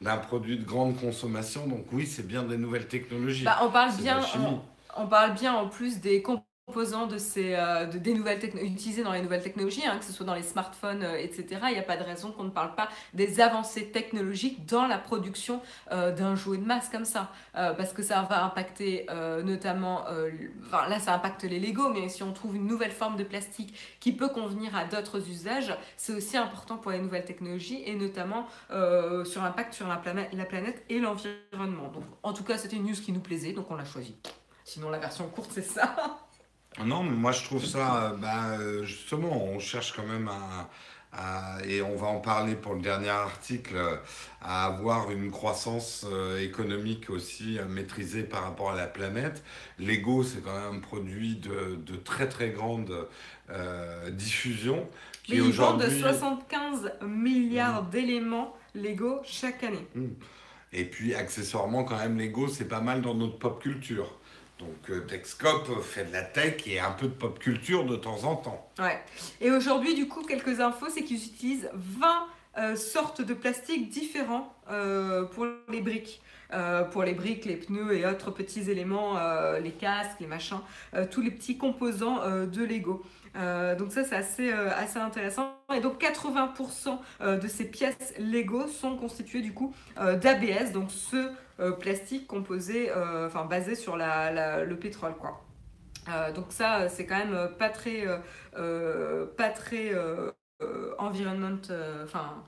[0.00, 1.66] d'un produit de grande consommation.
[1.66, 3.44] Donc oui, c'est bien des nouvelles technologies.
[3.44, 4.20] Bah, on parle bien.
[4.96, 6.22] On, parle bien en plus des
[6.66, 10.24] composants de ces, euh, des nouvelles utilisés dans les nouvelles technologies, hein, que ce soit
[10.24, 11.60] dans les smartphones, euh, etc.
[11.68, 14.98] Il n'y a pas de raison qu'on ne parle pas des avancées technologiques dans la
[14.98, 15.60] production
[15.92, 17.30] euh, d'un jouet de masse comme ça.
[17.52, 19.06] parce que ça va impacter
[19.44, 20.04] notamment,
[20.66, 23.74] enfin là ça impacte les Lego, mais si on trouve une nouvelle forme de plastique
[24.00, 28.46] qui peut convenir à d'autres usages, c'est aussi important pour les nouvelles technologies et notamment
[29.24, 31.88] sur l'impact sur la, planète, la planète et l'environnement.
[31.88, 34.16] Donc en tout cas c'était une news qui nous plaisait, donc on l'a choisi.
[34.64, 36.18] Sinon la version courte c'est ça.
[36.82, 40.68] Non, mais moi je trouve ça, bah, justement, on cherche quand même à,
[41.64, 43.76] et on va en parler pour le dernier article,
[44.42, 49.44] à avoir une croissance euh, économique aussi maîtrisée par rapport à la planète.
[49.78, 52.92] L'ego, c'est quand même un produit de, de très très grande
[54.10, 54.88] diffusion.
[55.22, 57.90] Qui Mais ils vendent 75 milliards mmh.
[57.90, 59.86] d'éléments Lego chaque année.
[59.94, 60.06] Mmh.
[60.72, 64.18] Et puis accessoirement, quand même, Lego, c'est pas mal dans notre pop culture.
[64.58, 68.24] Donc euh, Techscope fait de la tech et un peu de pop culture de temps
[68.24, 68.70] en temps.
[68.78, 69.00] Ouais.
[69.40, 72.26] Et aujourd'hui, du coup, quelques infos, c'est qu'ils utilisent 20
[72.56, 76.20] euh, sortes de plastiques différents euh, pour les briques.
[76.92, 79.18] pour les briques, les pneus et autres petits éléments,
[79.58, 80.60] les casques, les machins,
[81.10, 83.02] tous les petits composants de Lego.
[83.76, 85.56] donc ça c'est assez, assez intéressant.
[85.74, 91.30] Et donc 80% de ces pièces Lego sont constituées du coup d'ABS, donc ce euh,
[91.78, 95.44] plastique composé, euh, enfin basé sur la, le pétrole, quoi.
[96.08, 98.04] Euh, donc ça, c'est quand même pas très,
[99.36, 99.92] pas très
[100.98, 101.56] environnement,
[102.04, 102.42] enfin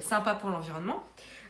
[0.00, 1.04] sympa pour l'environnement.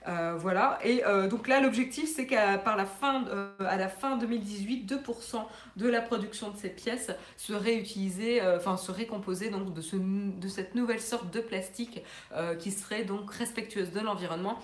[0.09, 0.79] Euh, voilà.
[0.85, 5.43] Et euh, donc là, l'objectif, c'est qu'à la fin, euh, à la fin 2018, 2%
[5.77, 10.49] de la production de ces pièces serait utilisée, enfin serait composée donc de, ce, de
[10.49, 12.03] cette nouvelle sorte de plastique
[12.59, 14.59] qui serait donc respectueuse de l'environnement.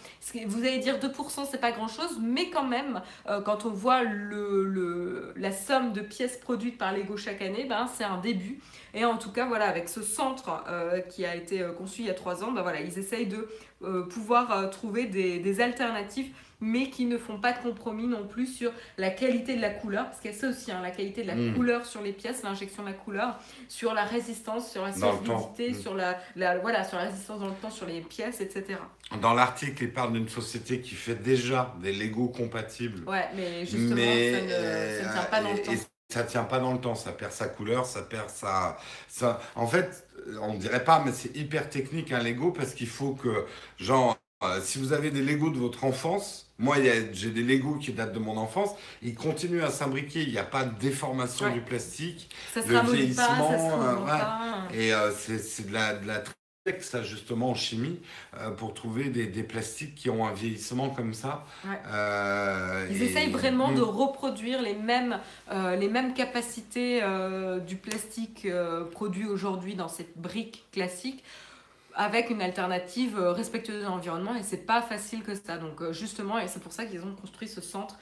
[0.47, 3.01] Vous allez dire 2%, c'est pas grand-chose, mais quand même,
[3.45, 8.18] quand on voit la somme de pièces produites par Lego chaque année, ben, c'est un
[8.18, 8.61] début.
[8.92, 10.64] Et en tout cas, voilà, avec ce centre
[11.11, 13.49] qui a été conçu il y a trois ans, ben, voilà, ils essayent de
[13.80, 18.72] pouvoir euh, trouver des, alternatives mais qui ne font pas de compromis non plus sur
[18.96, 21.26] la qualité de la couleur, parce qu'il y a ça aussi, hein, la qualité de
[21.26, 21.54] la hmm.
[21.54, 25.74] couleur sur les pièces, l'injection de la couleur, sur la résistance, sur la solidité, hmm.
[25.74, 26.18] sur la,
[26.62, 28.78] voilà, sur la résistance dans le temps, sur les pièces, etc.
[29.20, 33.06] Dans l'article, il parle d'une société qui fait déjà des Lego compatibles.
[33.06, 35.72] Ouais, mais justement, ça, ne, tient pas dans le temps.
[36.14, 38.78] Ça tient pas dans le temps, ça perd sa couleur, ça perd sa...
[39.08, 39.40] Ça...
[39.56, 40.06] En fait,
[40.40, 43.46] on ne dirait pas, mais c'est hyper technique un Lego parce qu'il faut que,
[43.78, 46.76] genre, euh, si vous avez des Lego de votre enfance, moi
[47.12, 48.70] j'ai des Lego qui datent de mon enfance,
[49.02, 54.04] ils continuent à s'imbriquer, il n'y a pas de déformation du plastique, ça le vieillissement,
[54.06, 56.22] pas, et euh, c'est de la, de la
[56.80, 58.00] ça justement en chimie
[58.38, 61.44] euh, pour trouver des, des, plastiques qui ont un vieillissement comme ça.
[61.66, 65.20] Euh, Ils essayent vraiment de reproduire les mêmes,
[65.52, 67.02] euh, les mêmes capacités
[67.66, 68.46] du plastique
[68.92, 71.22] produit aujourd'hui dans cette brique classique
[71.94, 75.58] avec une alternative respectueuse de l'environnement et c'est pas facile que ça.
[75.58, 77.98] Donc justement, et c'est pour ça qu'ils ont construit ce centre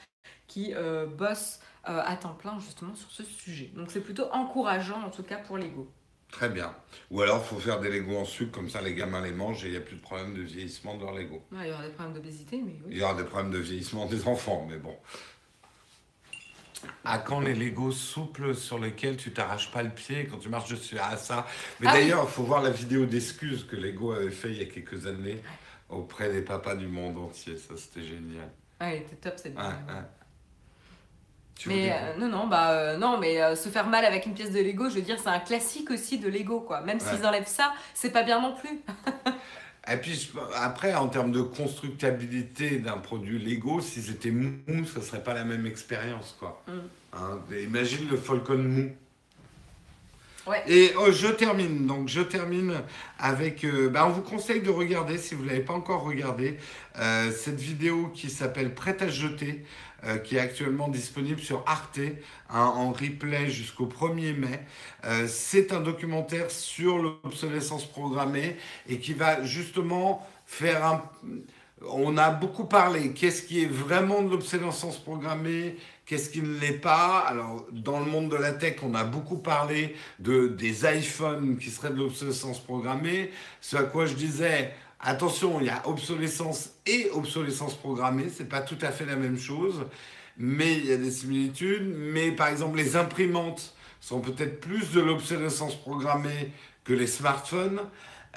[0.46, 0.72] qui
[1.18, 3.70] bosse à temps plein justement sur ce sujet.
[3.74, 5.88] Donc c'est plutôt encourageant en tout cas pour l'ego.
[6.33, 6.74] Très bien.
[7.11, 9.64] Ou alors, il faut faire des Legos en sucre, comme ça les gamins les mangent
[9.64, 11.45] et il n'y a plus de problème de vieillissement de leurs Legos.
[11.53, 12.91] il y aura des problèmes d'obésité, mais oui.
[12.91, 14.97] Il y aura des problèmes de vieillissement des enfants, mais bon.
[17.05, 20.70] À quand les Legos souples sur lesquels tu t'arraches pas le pied quand tu marches
[20.70, 20.99] dessus?
[20.99, 21.47] À ça
[21.78, 24.62] Mais ah d'ailleurs, il faut voir la vidéo d'excuses que Lego avait fait il y
[24.62, 25.41] a quelques années
[25.91, 27.59] auprès des papas du monde entier.
[27.59, 28.51] Ça, c'était génial.
[28.80, 29.70] Ah, il était top cette vidéo
[31.66, 34.50] mais euh, non, non, bah euh, non, mais euh, se faire mal avec une pièce
[34.50, 36.80] de Lego, je veux dire, c'est un classique aussi de Lego, quoi.
[36.80, 38.80] Même s'ils enlèvent ça, c'est pas bien non plus.
[39.92, 45.24] Et puis après, en termes de constructabilité d'un produit Lego, si c'était mou, ça serait
[45.24, 46.62] pas la même expérience, quoi.
[46.68, 46.72] Mm.
[47.14, 48.90] Hein, imagine le Falcon mou.
[50.66, 52.82] Et oh, je termine, donc je termine
[53.18, 56.59] avec, bah, on vous conseille de regarder, si vous ne l'avez pas encore regardé,
[56.97, 59.64] cette vidéo qui s'appelle Prête à jeter,
[60.05, 62.01] euh, qui est actuellement disponible sur Arte
[62.51, 64.59] hein, en replay jusqu'au 1er mai.
[65.05, 68.57] Euh, c'est un documentaire sur l'obsolescence programmée
[68.88, 71.05] et qui va justement faire un...
[71.91, 75.76] On a beaucoup parlé, qu'est-ce qui est vraiment de l'obsolescence programmée,
[76.07, 77.18] qu'est-ce qui ne l'est pas?
[77.20, 81.70] Alors, dans le monde de la tech, on a beaucoup parlé de, des iPhones qui
[81.70, 83.30] seraient de l'obsolescence programmée,
[83.61, 84.72] ce à quoi je disais,
[85.05, 89.37] Attention, il y a obsolescence et obsolescence programmée, c'est pas tout à fait la même
[89.37, 89.85] chose,
[90.37, 91.93] mais il y a des similitudes.
[91.93, 96.53] Mais par exemple, les imprimantes sont peut-être plus de l'obsolescence programmée
[96.85, 97.80] que les smartphones.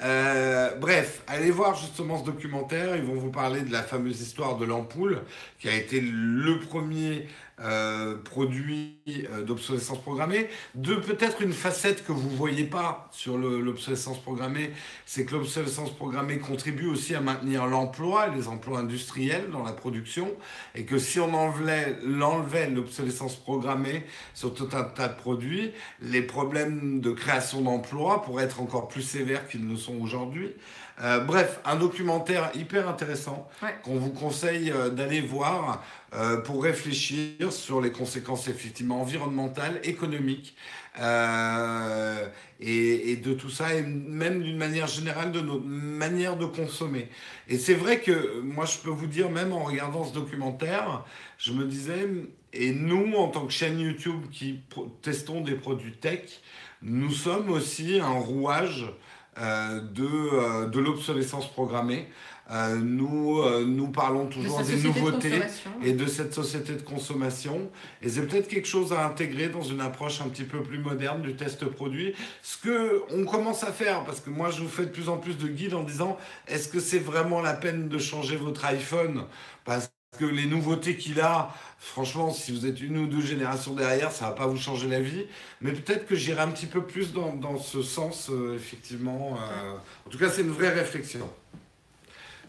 [0.02, 2.96] Euh, bref, allez voir justement ce documentaire.
[2.96, 5.22] Ils vont vous parler de la fameuse histoire de l'ampoule,
[5.58, 7.26] qui a été le premier
[7.58, 10.48] euh, produit euh, d'obsolescence programmée.
[10.74, 14.72] De peut-être une facette que vous ne voyez pas sur l'obsolescence programmée,
[15.06, 20.34] c'est que l'obsolescence programmée contribue aussi à maintenir l'emploi, les emplois industriels dans la production,
[20.74, 21.96] et que si on enlevait
[22.68, 24.04] l'obsolescence programmée
[24.34, 29.02] sur tout un tas de produits, les problèmes de création d'emplois pourraient être encore plus
[29.02, 30.52] sévères qu'ils ne sont aujourd'hui.
[31.02, 33.50] Euh, bref, un documentaire hyper intéressant
[33.82, 35.84] qu'on vous conseille euh, d'aller voir
[36.14, 40.56] euh, pour réfléchir sur les conséquences effectivement environnementales, économiques
[40.98, 41.02] et,
[43.22, 47.10] de tout ça, et même d'une manière générale de notre manière de consommer.
[47.48, 51.04] Et c'est vrai que moi, je peux vous dire, même en regardant ce documentaire,
[51.36, 52.08] je me disais,
[52.54, 54.60] et nous, en tant que chaîne YouTube qui
[55.02, 56.40] testons des produits tech,
[56.80, 58.86] nous sommes aussi un rouage
[59.38, 62.08] de, euh, de l'obsolescence programmée.
[62.48, 65.40] Euh, nous, nous parlons toujours des nouveautés
[65.82, 67.70] et de cette société de consommation.
[68.02, 71.22] Et c'est peut-être quelque chose à intégrer dans une approche un petit peu plus moderne
[71.22, 72.14] du test produit.
[72.42, 75.18] Ce que on commence à faire, parce que moi je vous fais de plus en
[75.18, 76.16] plus de guides en disant
[76.46, 79.24] est-ce que c'est vraiment la peine de changer votre iPhone?
[79.64, 84.12] Parce que les nouveautés qu'il a, franchement, si vous êtes une ou deux générations derrière,
[84.12, 85.26] ça va pas vous changer la vie.
[85.60, 89.38] Mais peut-être que j'irai un petit peu plus dans, ce sens, euh, effectivement.
[89.40, 91.28] Euh, en tout cas, c'est une vraie réflexion.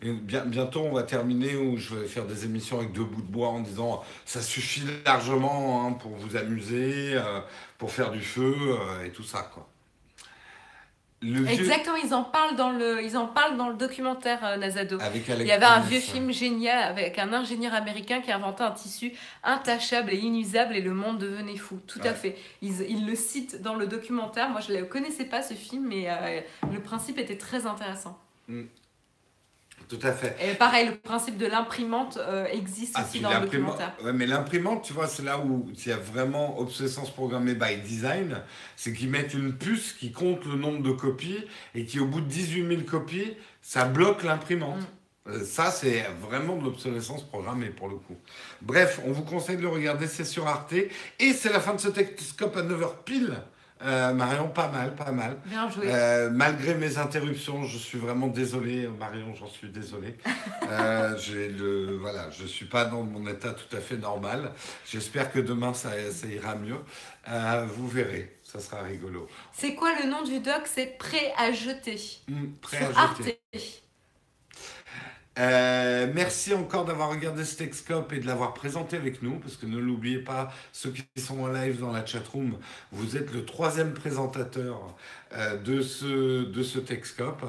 [0.01, 3.21] Et bien, bientôt, on va terminer où je vais faire des émissions avec deux bouts
[3.21, 7.39] de bois en disant ça suffit largement hein, pour vous amuser, euh,
[7.79, 8.55] pour faire du feu
[9.05, 9.49] et tout ça.
[9.53, 9.67] Quoi.
[11.27, 14.57] Le vieux- Exactement, ils en parlent dans le, ils en parlent dans le documentaire euh,
[14.57, 14.97] Nazado.
[15.01, 18.71] avec Il y avait un vieux film génial avec un ingénieur américain qui inventait un
[18.71, 19.13] tissu
[19.43, 21.79] intachable et inusable et le monde devenait fou.
[21.87, 22.37] Tout à fait.
[22.61, 24.49] Ils, ils le citent dans le documentaire.
[24.49, 28.17] Moi, je ne connaissais pas ce film, mais euh, le principe était très intéressant.
[29.89, 30.35] Tout à fait.
[30.45, 33.93] Et pareil, le principe de l'imprimante euh, existe Ah, aussi dans le documentaire.
[34.03, 37.77] ouais, mais l'imprimante, tu vois, c'est là où il y a vraiment obsolescence programmée by
[37.77, 38.41] design.
[38.75, 41.39] C'est qu'ils mettent une puce qui compte le nombre de copies
[41.73, 44.79] et qui, au bout de 18 000 copies, ça bloque l'imprimante.
[44.81, 45.29] Mm.
[45.29, 48.15] Euh, Ça, c'est vraiment de l'obsolescence programmée pour le coup.
[48.61, 50.73] Bref, on vous conseille de le regarder, c'est sur Arte.
[51.19, 53.37] Et c'est la fin de ce Techscope à 9h pile.
[53.83, 55.37] Euh, Marion, pas mal, pas mal.
[55.45, 55.85] Bien joué.
[55.87, 60.15] Euh, malgré mes interruptions, je suis vraiment désolé, Marion, j'en suis désolé.
[60.69, 64.51] Euh, le, voilà, je suis pas dans mon état tout à fait normal.
[64.85, 66.79] J'espère que demain ça, ça ira mieux.
[67.69, 69.29] Vous verrez, ça sera rigolo.
[69.53, 70.63] C'est quoi le nom du doc?
[70.65, 72.01] C'est Prêt à jeter.
[72.29, 73.21] Hum, prêt Sur à Arte.
[75.39, 79.65] Euh, merci encore d'avoir regardé ce Techscope et de l'avoir présenté avec nous, parce que
[79.65, 82.57] ne l'oubliez pas, ceux qui sont en live dans la chatroom,
[82.91, 84.95] vous êtes le troisième présentateur
[85.33, 87.45] euh, de ce, de ce Techscope.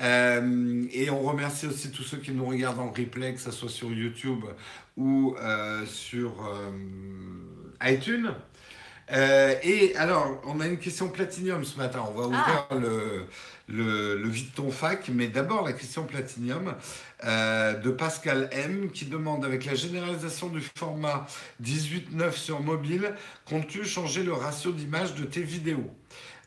[0.00, 3.70] Euh, et on remercie aussi tous ceux qui nous regardent en replay, que ce soit
[3.70, 4.44] sur YouTube
[4.96, 6.32] ou euh, sur
[7.82, 8.32] iTunes.
[9.12, 12.04] Euh, et alors, on a une question Platinium ce matin.
[12.08, 13.26] On va ouvrir le,
[13.68, 16.74] le, le vide ton fac, mais d'abord la question Platinium
[17.24, 21.26] euh, de Pascal M qui demande avec la généralisation du format
[21.62, 23.14] 18.9 sur mobile,
[23.46, 25.90] comptes-tu changer le ratio d'image de tes vidéos?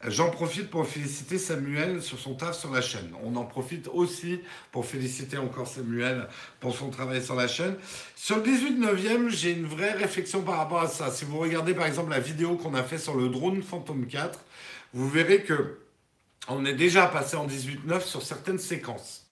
[0.05, 3.11] J'en profite pour féliciter Samuel sur son taf sur la chaîne.
[3.23, 4.39] On en profite aussi
[4.71, 6.28] pour féliciter encore Samuel
[6.59, 7.75] pour son travail sur la chaîne.
[8.15, 11.09] Sur le 18 9e, j'ai une vraie réflexion par rapport à ça.
[11.09, 14.39] Si vous regardez par exemple la vidéo qu'on a fait sur le drone Phantom 4,
[14.93, 15.80] vous verrez que
[16.47, 19.26] on est déjà passé en 18.9 sur certaines séquences.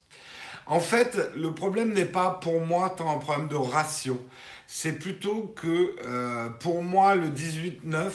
[0.65, 4.25] En fait, le problème n'est pas pour moi tant un problème de ratio.
[4.67, 8.11] C'est plutôt que euh, pour moi, le 18.9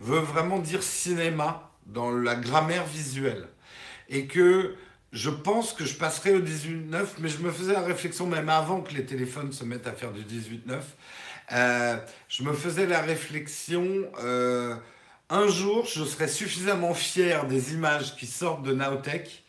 [0.00, 3.48] veut vraiment dire cinéma dans la grammaire visuelle.
[4.08, 4.74] Et que
[5.12, 8.80] je pense que je passerai au 18.9, mais je me faisais la réflexion même avant
[8.80, 10.78] que les téléphones se mettent à faire du 18.9.
[11.52, 11.96] Euh,
[12.28, 13.86] je me faisais la réflexion,
[14.22, 14.76] euh,
[15.28, 19.44] un jour, je serai suffisamment fier des images qui sortent de Nowtech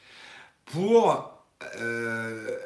[0.66, 1.31] pour
[1.78, 2.58] euh,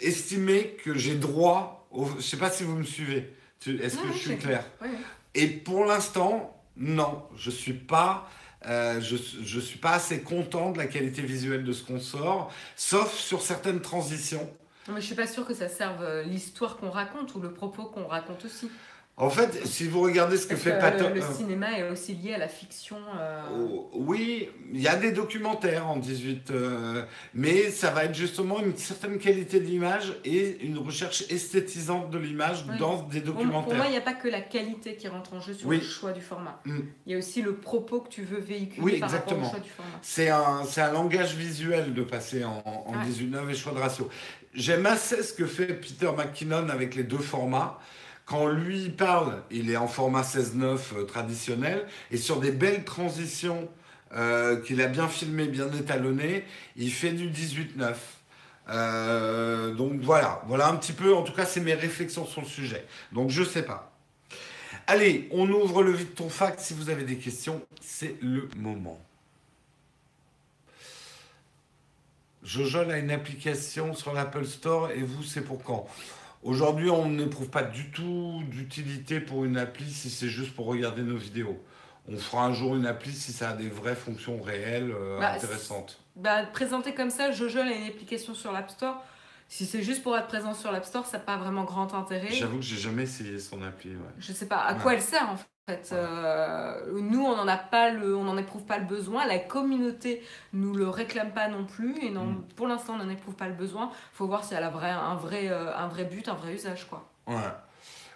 [0.00, 2.06] estimer que j'ai droit au...
[2.18, 3.34] Je sais pas si vous me suivez.
[3.66, 4.88] Est-ce que je suis clair Oui.
[5.34, 8.28] Et pour l'instant, non, je suis pas,
[8.66, 12.52] euh, je, je suis pas assez content de la qualité visuelle de ce qu'on sort,
[12.76, 14.48] sauf sur certaines transitions.
[14.86, 17.52] Non, Mais je suis pas sûre que ça serve euh, l'histoire qu'on raconte ou le
[17.52, 18.70] propos qu'on raconte aussi.
[19.16, 22.14] En fait, si vous regardez ce que fait Patton, le, le euh, cinéma est aussi
[22.16, 22.96] lié à la fiction.
[23.20, 28.14] euh, oh, oui, il y a des documentaires en 18, euh, mais ça va être
[28.16, 32.76] justement une certaine qualité d'image et une recherche esthétisante de l'image Oui.
[32.78, 33.76] dans des Pour, pour documentaires.
[33.76, 35.76] moi, il n'y a pas que la qualité qui rentre en jeu sur Oui.
[35.78, 36.60] le choix du format.
[36.64, 36.80] Mm.
[37.06, 39.46] Il y a aussi le propos que tu veux véhiculer Oui, par rapport exactement.
[39.46, 39.98] au choix du format.
[40.02, 43.04] C'est un, c'est un langage visuel de passer en, en Ouais.
[43.08, 44.08] 18-9 et choix de ratio.
[44.54, 47.78] J'aime assez ce que fait Peter McKinnon avec les deux formats.
[48.26, 53.68] Quand lui parle, il est en format 16-9 euh, traditionnel et sur des belles transitions
[54.14, 56.44] euh, qu'il a bien filmé, bien étalonné,
[56.76, 57.94] il fait du 18-9.
[58.70, 62.46] Euh, donc voilà, voilà un petit peu, en tout cas c'est mes réflexions sur le
[62.46, 62.86] sujet.
[63.12, 63.92] Donc je sais pas.
[64.86, 66.60] Allez, on ouvre le vide ton fact.
[66.60, 69.00] Si vous avez des questions, c'est le moment.
[72.42, 75.88] Jojol a une application sur l'Apple Store et vous, c'est pour quand?
[76.44, 81.02] Aujourd'hui, on n'éprouve pas du tout d'utilité pour une appli si c'est juste pour regarder
[81.02, 81.58] nos vidéos.
[82.06, 85.32] On fera un jour une appli si ça a des vraies fonctions réelles euh, Bah,
[85.32, 85.98] intéressantes.
[86.16, 89.02] Bah, présenté comme ça, Jojo a une application sur l'App Store.
[89.48, 92.30] Si c'est juste pour être présent sur l'App Store, ça n'a pas vraiment grand intérêt.
[92.30, 93.90] J'avoue que j'ai jamais essayé son appli.
[93.90, 93.96] ouais.
[94.18, 94.80] Je sais pas à Ouais.
[94.82, 95.46] quoi elle sert en fait.
[95.92, 99.26] Euh, nous, on n'en a pas le, on n'en éprouve pas le besoin.
[99.26, 101.96] La communauté nous le réclame pas non plus.
[102.04, 102.42] Et non, Mm.
[102.56, 103.90] pour l'instant, on n'en éprouve pas le besoin.
[104.12, 106.86] Faut voir si elle a vrai, un vrai, euh, un vrai but, un vrai usage
[106.88, 107.08] quoi.
[107.26, 107.36] Ouais.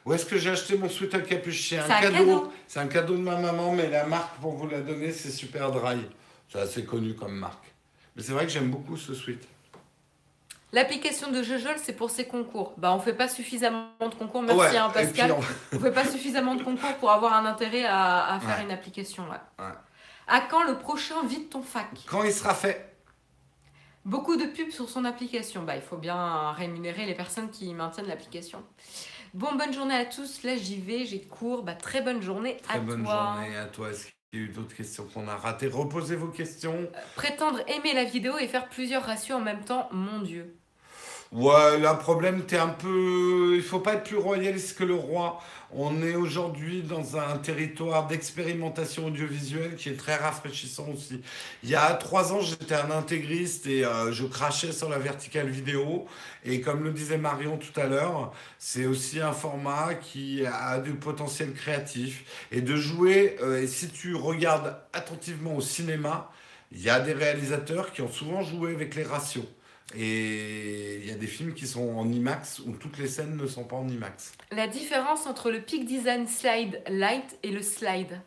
[0.04, 1.68] Où est-ce que j'ai acheté mon sweat à capuche?
[1.70, 2.16] C'est un C'est un cadeau.
[2.18, 2.52] cadeau.
[2.66, 5.70] C'est un cadeau de ma maman, mais la marque pour vous la donner, c'est Super
[5.72, 5.98] Dry.
[6.50, 7.72] C'est assez connu comme marque.
[8.16, 9.42] Mais c'est vrai que j'aime beaucoup ce sweat.
[10.72, 12.74] L'application de Jojol, c'est pour ses concours.
[12.76, 14.42] Bah, on fait pas suffisamment de concours.
[14.42, 15.32] Merci Ouais, hein, Pascal.
[15.32, 18.64] on- On fait pas suffisamment de concours pour avoir un intérêt à, à faire Ouais.
[18.64, 19.24] une application.
[19.30, 19.64] ouais.
[20.26, 21.86] À quand le prochain Vite ton fac?
[22.06, 22.84] Quand il sera fait
[24.04, 25.62] Beaucoup de pubs sur son application.
[25.62, 28.62] Bah, il faut bien rémunérer les personnes qui maintiennent l'application.
[29.34, 30.42] Bon, bonne journée à tous.
[30.44, 31.62] Là, j'y vais, j'ai cours.
[31.62, 33.34] Bah, très bonne journée Très à bonne toi.
[33.40, 33.90] journée à toi.
[33.90, 35.68] Est-ce Il y a eu d'autres questions qu'on a ratées?
[35.68, 36.90] Reposez vos questions.
[37.16, 40.57] Prétendre aimer la vidéo et faire plusieurs ratios en même temps, mon Dieu.
[41.30, 43.52] Ouais, là, problème, t'es un peu.
[43.56, 45.40] Il faut pas être plus royaliste que le roi.
[45.70, 51.20] On est aujourd'hui dans un territoire d'expérimentation audiovisuelle qui est très rafraîchissant aussi.
[51.62, 55.50] Il y a trois ans, j'étais un intégriste et euh, je crachais sur la verticale
[55.50, 56.06] vidéo.
[56.44, 60.94] Et comme le disait Marion tout à l'heure, c'est aussi un format qui a du
[60.94, 62.24] potentiel créatif.
[62.52, 66.30] Et de jouer, euh, et si tu regardes attentivement au cinéma,
[66.72, 69.44] il y a des réalisateurs qui ont souvent joué avec les ratios.
[69.96, 73.46] Et il y a des films qui sont en IMAX où toutes les scènes ne
[73.46, 74.32] sont pas en IMAX.
[74.52, 78.20] La différence entre le Peak Design Slide Light et le Slide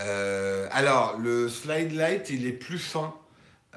[0.00, 3.14] Euh, alors, le slide light, il est plus fin.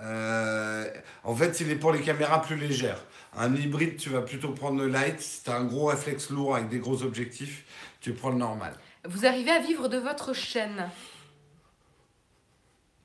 [0.01, 0.87] Euh,
[1.23, 3.03] en fait, il est pour les caméras plus légères.
[3.35, 5.19] Un hybride, tu vas plutôt prendre le light.
[5.19, 7.65] Si tu as un gros réflexe lourd avec des gros objectifs,
[8.01, 8.73] tu prends le normal.
[9.05, 10.89] Vous arrivez à vivre de votre chaîne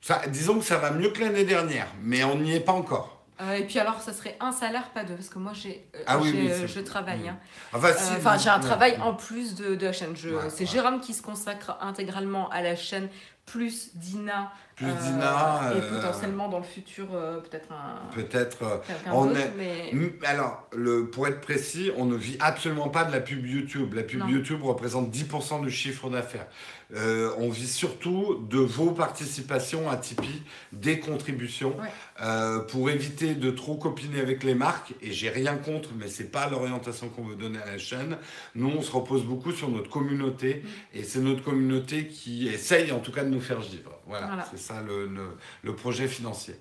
[0.01, 3.16] Ça, disons que ça va mieux que l'année dernière, mais on n'y est pas encore.
[3.39, 5.99] Euh, et puis alors, ça serait un salaire, pas deux, parce que moi, j'ai, euh,
[6.07, 7.19] Ah oui, j'ai, oui, euh, je travaille.
[7.23, 7.27] Mm.
[7.29, 7.37] hein.
[7.73, 10.11] Enfin, si- Enfin, j'ai un travail en plus de, de la chaîne.
[10.11, 10.65] Ouais, c'est ouais.
[10.65, 13.09] Jérôme qui se consacre intégralement à la chaîne,
[13.45, 14.51] plus Dina.
[14.77, 18.59] Plus euh, Dina, Et euh, potentiellement dans le futur, euh, peut-être un, Peut-être.
[18.85, 19.39] quelqu'un on d'autre.
[19.39, 20.13] est- Mais...
[20.23, 23.95] Alors, le, pour être précis, on ne vit absolument pas de la pub YouTube.
[23.95, 24.27] La pub Non.
[24.27, 26.45] YouTube représente 10% du chiffre d'affaires.
[26.95, 31.89] Euh, on vit surtout de vos participations à Tipeee, des contributions, Ouais.
[32.21, 34.93] euh, pour éviter de trop copiner avec les marques.
[35.01, 38.17] Et j'ai rien contre, mais c'est pas l'orientation qu'on veut donner à la chaîne.
[38.55, 40.97] Nous, on se repose beaucoup sur notre communauté, Mm.
[40.99, 43.91] et c'est notre communauté qui essaye, en tout cas, de nous faire vivre.
[44.05, 44.45] Voilà, Voilà.
[44.49, 45.07] c'est ça le,
[45.63, 46.55] le- projet financier.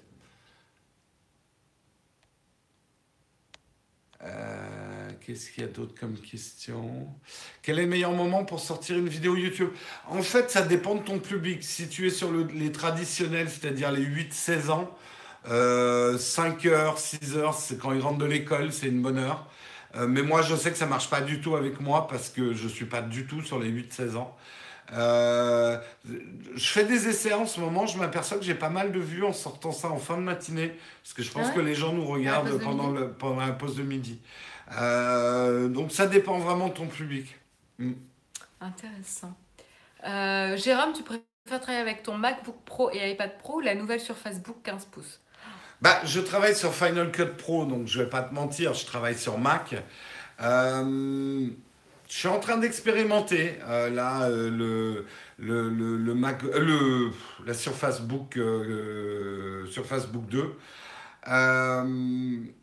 [4.22, 7.08] Euh, Qu'est-ce qu'il y a d'autre comme question?
[7.62, 9.70] Quel est le meilleur moment pour sortir une vidéo YouTube?
[10.08, 11.62] En fait, ça dépend de ton public.
[11.62, 14.90] Si tu es sur le- les traditionnels, c'est-à-dire les 8-16 ans,
[15.48, 19.48] euh, 5 heures, 6 heures, c'est quand ils rentrent de l'école, c'est une bonne heure.
[19.96, 22.54] Euh, mais moi, je sais que ça marche pas du tout avec moi parce que
[22.54, 24.36] je suis pas du tout sur les 8-16 ans.
[24.92, 25.78] Euh,
[26.54, 29.24] je fais des essais en ce moment, je m'aperçois que j'ai pas mal de vues
[29.24, 31.74] en sortant ça en fin de matinée, parce que je pense Ah ouais que les
[31.74, 34.20] gens nous regardent pendant, le, pendant la pause de midi.
[34.78, 37.36] Euh, donc ça dépend vraiment de ton public.
[38.60, 39.36] Intéressant.
[40.06, 44.00] Euh, Jérôme, tu préfères travailler avec ton MacBook Pro et iPad Pro ou la nouvelle
[44.00, 45.20] Surface Book 15 pouces?
[45.82, 49.16] Bah, je travaille sur Final Cut Pro, donc je vais pas te mentir, je travaille
[49.16, 49.74] sur Mac.
[50.40, 51.48] Euh,
[52.08, 55.04] je suis en train d'expérimenter euh, là euh, le,
[55.38, 57.10] le, le, le Mac, euh, le,
[57.46, 60.52] la Surface Book, euh, Surface Book 2.
[61.28, 61.84] Euh,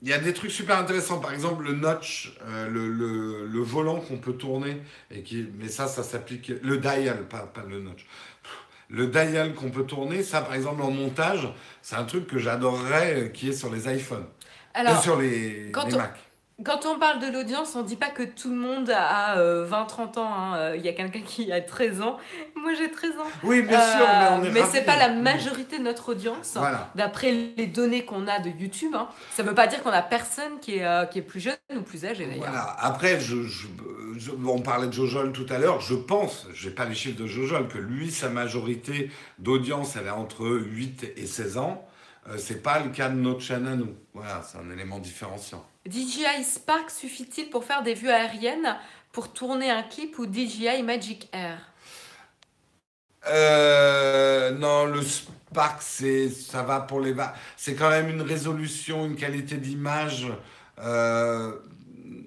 [0.01, 2.33] Il y a des trucs super intéressants, par exemple le notch,
[2.69, 4.81] le, le, le volant qu'on peut tourner,
[5.11, 8.05] et qui, mais ça, ça s'applique, le dial, pas, pas le notch.
[8.89, 11.47] Le dial qu'on peut tourner, ça par exemple en montage,
[11.81, 14.25] c'est un truc que j'adorerais qui est sur les iPhones,
[14.75, 16.15] et Alors, sur les, quand les on- Mac.
[16.63, 20.19] Quand on parle de l'audience, on dit pas que tout le monde a euh, 20-30
[20.19, 20.33] ans.
[20.33, 20.55] hein.
[20.57, 22.17] Euh, Il y a quelqu'un qui a 13 ans.
[22.55, 23.27] Moi, j'ai 13 ans.
[23.43, 26.53] Oui, bien sûr, mais on est Euh, mais c'est pas la majorité de notre audience.
[26.55, 26.89] Voilà.
[26.95, 29.07] D'après les données qu'on a de YouTube, hein.
[29.31, 31.81] ça veut pas dire qu'on a personne qui est, euh, qui est plus jeune ou
[31.81, 32.45] plus âgé d'ailleurs.
[32.47, 32.75] Voilà.
[32.79, 33.67] Après, je, je-
[34.17, 35.81] je- on parlait de Jojol tout à l'heure.
[35.81, 39.09] Je pense, je n'ai pas les chiffres de Jojol, que lui, sa majorité
[39.39, 41.85] d'audience, elle est entre 8 et 16 ans.
[42.29, 43.95] Euh, c'est pas le cas de notre chaîne à nous.
[44.13, 45.65] Voilà, c'est un élément différenciant.
[45.89, 48.77] DJI Spark suffit-il pour faire des vues aériennes
[49.11, 51.59] pour tourner un clip ou DJI Magic Air?
[53.27, 57.33] Euh, non, le Spark, c'est, ça va pour les va.
[57.57, 60.27] C'est quand même une résolution, une qualité d'image.
[60.79, 61.53] Euh,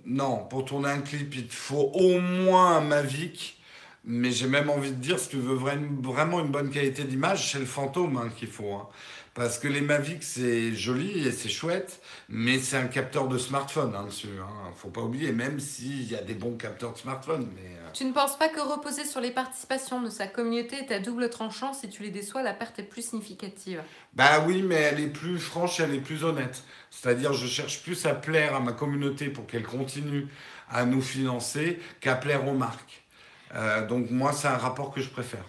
[0.07, 3.61] non, pour tourner un clip, il te faut au moins un Mavic.
[4.09, 7.51] Mais j'ai même envie de dire, si tu veux vra- vraiment une bonne qualité d'image,
[7.53, 8.73] c'est le fantôme hein, qu'il faut.
[8.73, 8.89] hein.
[9.37, 13.95] Parce que les Mavic, c'est joli et c'est chouette, mais c'est un capteur de smartphone
[13.95, 14.31] hein, dessus.
[14.41, 14.73] Hein.
[14.77, 17.47] Faut pas oublier, même s'il y a des bons capteurs de smartphone.
[17.55, 20.91] Mais, euh, Tu ne penses pas que reposer sur les participations de sa communauté est
[20.91, 23.83] à double tranchant Si tu les déçois, la perte est plus significative?
[24.15, 26.65] Bah oui, mais elle est plus franche, elle est plus honnête.
[26.91, 30.29] C'est-à-dire, je cherche plus à plaire à ma communauté pour qu'elle continue
[30.71, 33.05] à nous financer qu'à plaire aux marques.
[33.55, 35.45] Euh, donc moi, c'est un rapport que je préfère.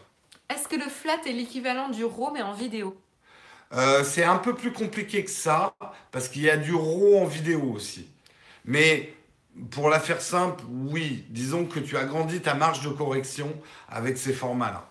[0.49, 2.97] Est-ce que le flat est l'équivalent du RAW mais en vidéo?
[3.73, 5.73] Euh, c'est un peu plus compliqué que ça,
[6.11, 8.09] parce qu'il y a du RAW en vidéo aussi.
[8.65, 9.13] Mais
[9.71, 13.53] pour la faire simple, oui, disons que tu agrandis ta marge de correction
[13.89, 14.86] avec ces formats-là.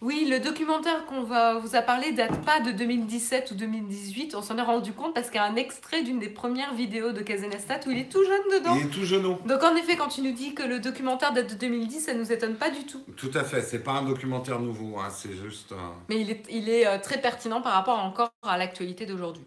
[0.00, 4.34] Oui, le documentaire qu'on va vous a parlé date pas de 2017 ou 2018.
[4.34, 7.12] On s'en est rendu compte parce qu'il y a un extrait d'une des premières vidéos
[7.12, 8.76] de Kazenestat où il est tout jeune dedans.
[8.76, 9.22] Il est tout jeune.
[9.22, 12.30] Donc en effet, quand tu nous dis que le documentaire date de 2010, ça nous
[12.30, 13.02] étonne pas du tout.
[13.16, 13.62] Tout à fait.
[13.62, 14.98] C'est pas un documentaire nouveau.
[14.98, 15.74] Hein, c'est juste.
[16.08, 19.44] Mais il est, il est euh, très pertinent par rapport encore à l'actualité d'aujourd'hui.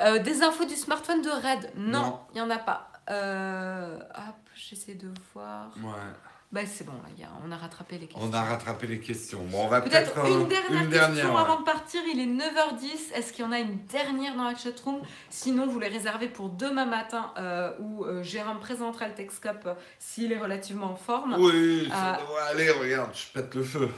[0.00, 1.72] Euh, des infos du smartphone de Red?
[1.76, 2.90] Non, il n'y en a pas.
[3.10, 5.70] Euh, hop, j'essaie de voir.
[5.82, 5.90] Ouais.
[6.52, 6.92] Bah, c'est bon,
[7.44, 8.28] on a rattrapé les questions.
[8.30, 9.44] On a rattrapé les questions.
[9.50, 10.14] Bon, on va peut-être.
[10.14, 12.00] Peut une dernière une question dernière, avant de partir.
[12.06, 13.12] Il est 9h10.
[13.14, 15.00] Est-ce qu'il y en a une dernière dans la chatroom?
[15.30, 19.74] Sinon, vous les réservez pour demain matin euh, où euh, Jérôme présentera le Texcope euh,
[19.98, 21.34] s'il est relativement en forme.
[21.40, 22.70] Oui, ça devrait aller.
[22.70, 23.90] Regarde, je pète le feu.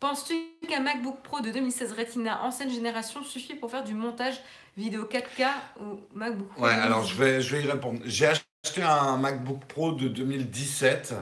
[0.00, 0.34] Penses-tu
[0.68, 4.34] qu'un MacBook Pro de 2016 Retina ancienne génération suffit pour faire du montage
[4.76, 5.46] vidéo 4K
[5.80, 8.00] ou MacBook Pro Ouais, alors je vais, je vais y répondre.
[8.04, 8.44] J'ai acheté
[8.82, 11.14] un MacBook Pro de 2017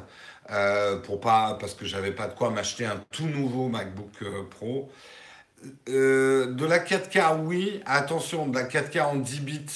[0.50, 4.42] euh, pour pas, parce que j'avais pas de quoi m'acheter un tout nouveau MacBook euh,
[4.50, 4.90] Pro.
[5.88, 7.80] Euh, de la 4K, oui.
[7.86, 9.66] Attention, de la 4K en 10 bits,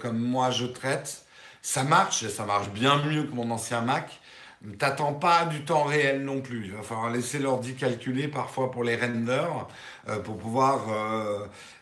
[0.00, 1.24] comme moi je traite,
[1.62, 4.20] ça marche et ça marche bien mieux que mon ancien Mac.
[4.78, 6.66] T'attends pas du temps réel non plus.
[6.66, 9.68] Il va falloir laisser l'ordi calculer parfois pour les renders
[10.24, 10.86] pour pouvoir.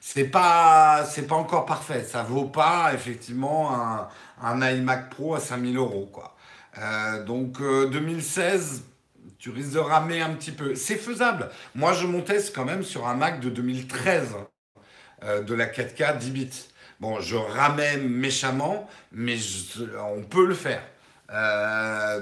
[0.01, 2.03] c'est pas pas encore parfait.
[2.03, 4.09] Ça vaut pas effectivement un,
[4.43, 6.09] un iMac Pro à 5000 euros.
[6.13, 6.35] Quoi.
[6.79, 10.75] Euh, donc 2016, euh, tu risques de ramer un petit peu.
[10.75, 11.51] C'est faisable.
[11.75, 14.35] Moi, je montais quand même sur un Mac de 2013,
[15.25, 16.69] euh, de la 4K 10 bits.
[17.01, 19.37] Bon, je ramais méchamment, mais
[20.15, 20.83] on peut le faire.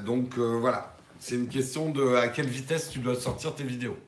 [0.04, 3.98] Donc voilà, c'est une question de à quelle vitesse tu dois sortir tes vidéos.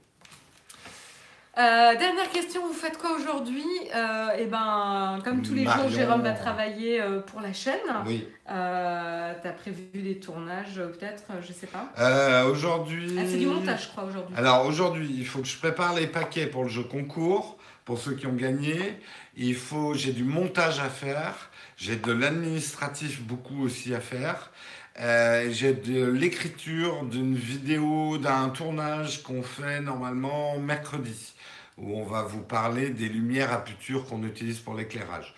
[1.59, 3.63] Euh, dernière question, vous faites quoi aujourd'hui?
[3.95, 7.75] Euh, Eh ben, comme tous les jours, Jérôme va travailler euh, pour la chaîne.
[8.07, 8.27] Oui.
[8.49, 12.45] Euh, T'as prévu des tournages, peut-être, je sais pas.
[12.47, 13.19] aujourd'hui.
[13.19, 14.35] Ah, c'est du montage, je crois, aujourd'hui.
[14.39, 18.13] Alors aujourd'hui, il faut que je prépare les paquets pour le jeu concours, pour ceux
[18.15, 18.99] qui ont gagné.
[19.37, 24.52] Il faut, j'ai du montage à faire, j'ai de l'administratif beaucoup aussi à faire.
[24.97, 31.33] J'ai de l'écriture d'une vidéo d'un tournage qu'on fait normalement mercredi
[31.79, 35.35] où on va vous parler des lumières à puture qu'on utilise pour l'éclairage.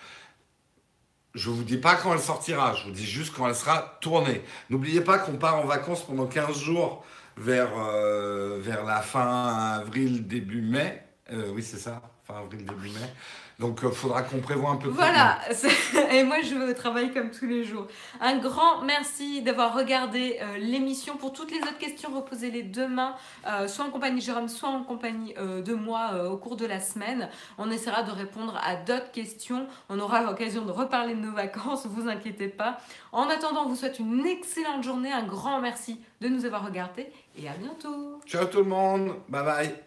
[1.35, 3.98] Je ne vous dis pas quand elle sortira, je vous dis juste quand elle sera
[4.01, 4.43] tournée.
[4.70, 7.05] N'oubliez pas qu'on part en vacances pendant 15 jours
[7.36, 11.02] vers, euh, vers la fin avril, début mai.
[11.32, 13.12] Euh, oui, c'est ça, fin avril, début mai.
[13.59, 14.97] Donc, il euh, faudra qu'on prévoie un peu plus.
[14.97, 15.39] Voilà,
[16.12, 17.86] et moi je vais au travail comme tous les jours.
[18.20, 21.16] Un grand merci d'avoir regardé euh, l'émission.
[21.16, 23.14] Pour toutes les autres questions, reposez-les demain,
[23.47, 26.81] euh, soit en compagnie de Jérôme, soit en compagnie de moi au cours de la
[26.81, 27.28] semaine.
[27.59, 29.66] On essaiera de répondre à d'autres questions.
[29.89, 32.78] On aura l'occasion de reparler de nos vacances, vous inquiétez pas.
[33.12, 35.12] En attendant, on vous souhaite une excellente journée.
[35.12, 37.06] Un grand merci de nous avoir regardés
[37.36, 38.20] et à bientôt.
[38.26, 39.84] Ciao tout le monde, bye bye.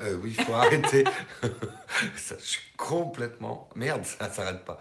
[0.00, 1.04] Euh, oui, il faut arrêter.
[2.16, 3.68] ça, je suis complètement.
[3.74, 4.78] Merde, ça ne s'arrête pas.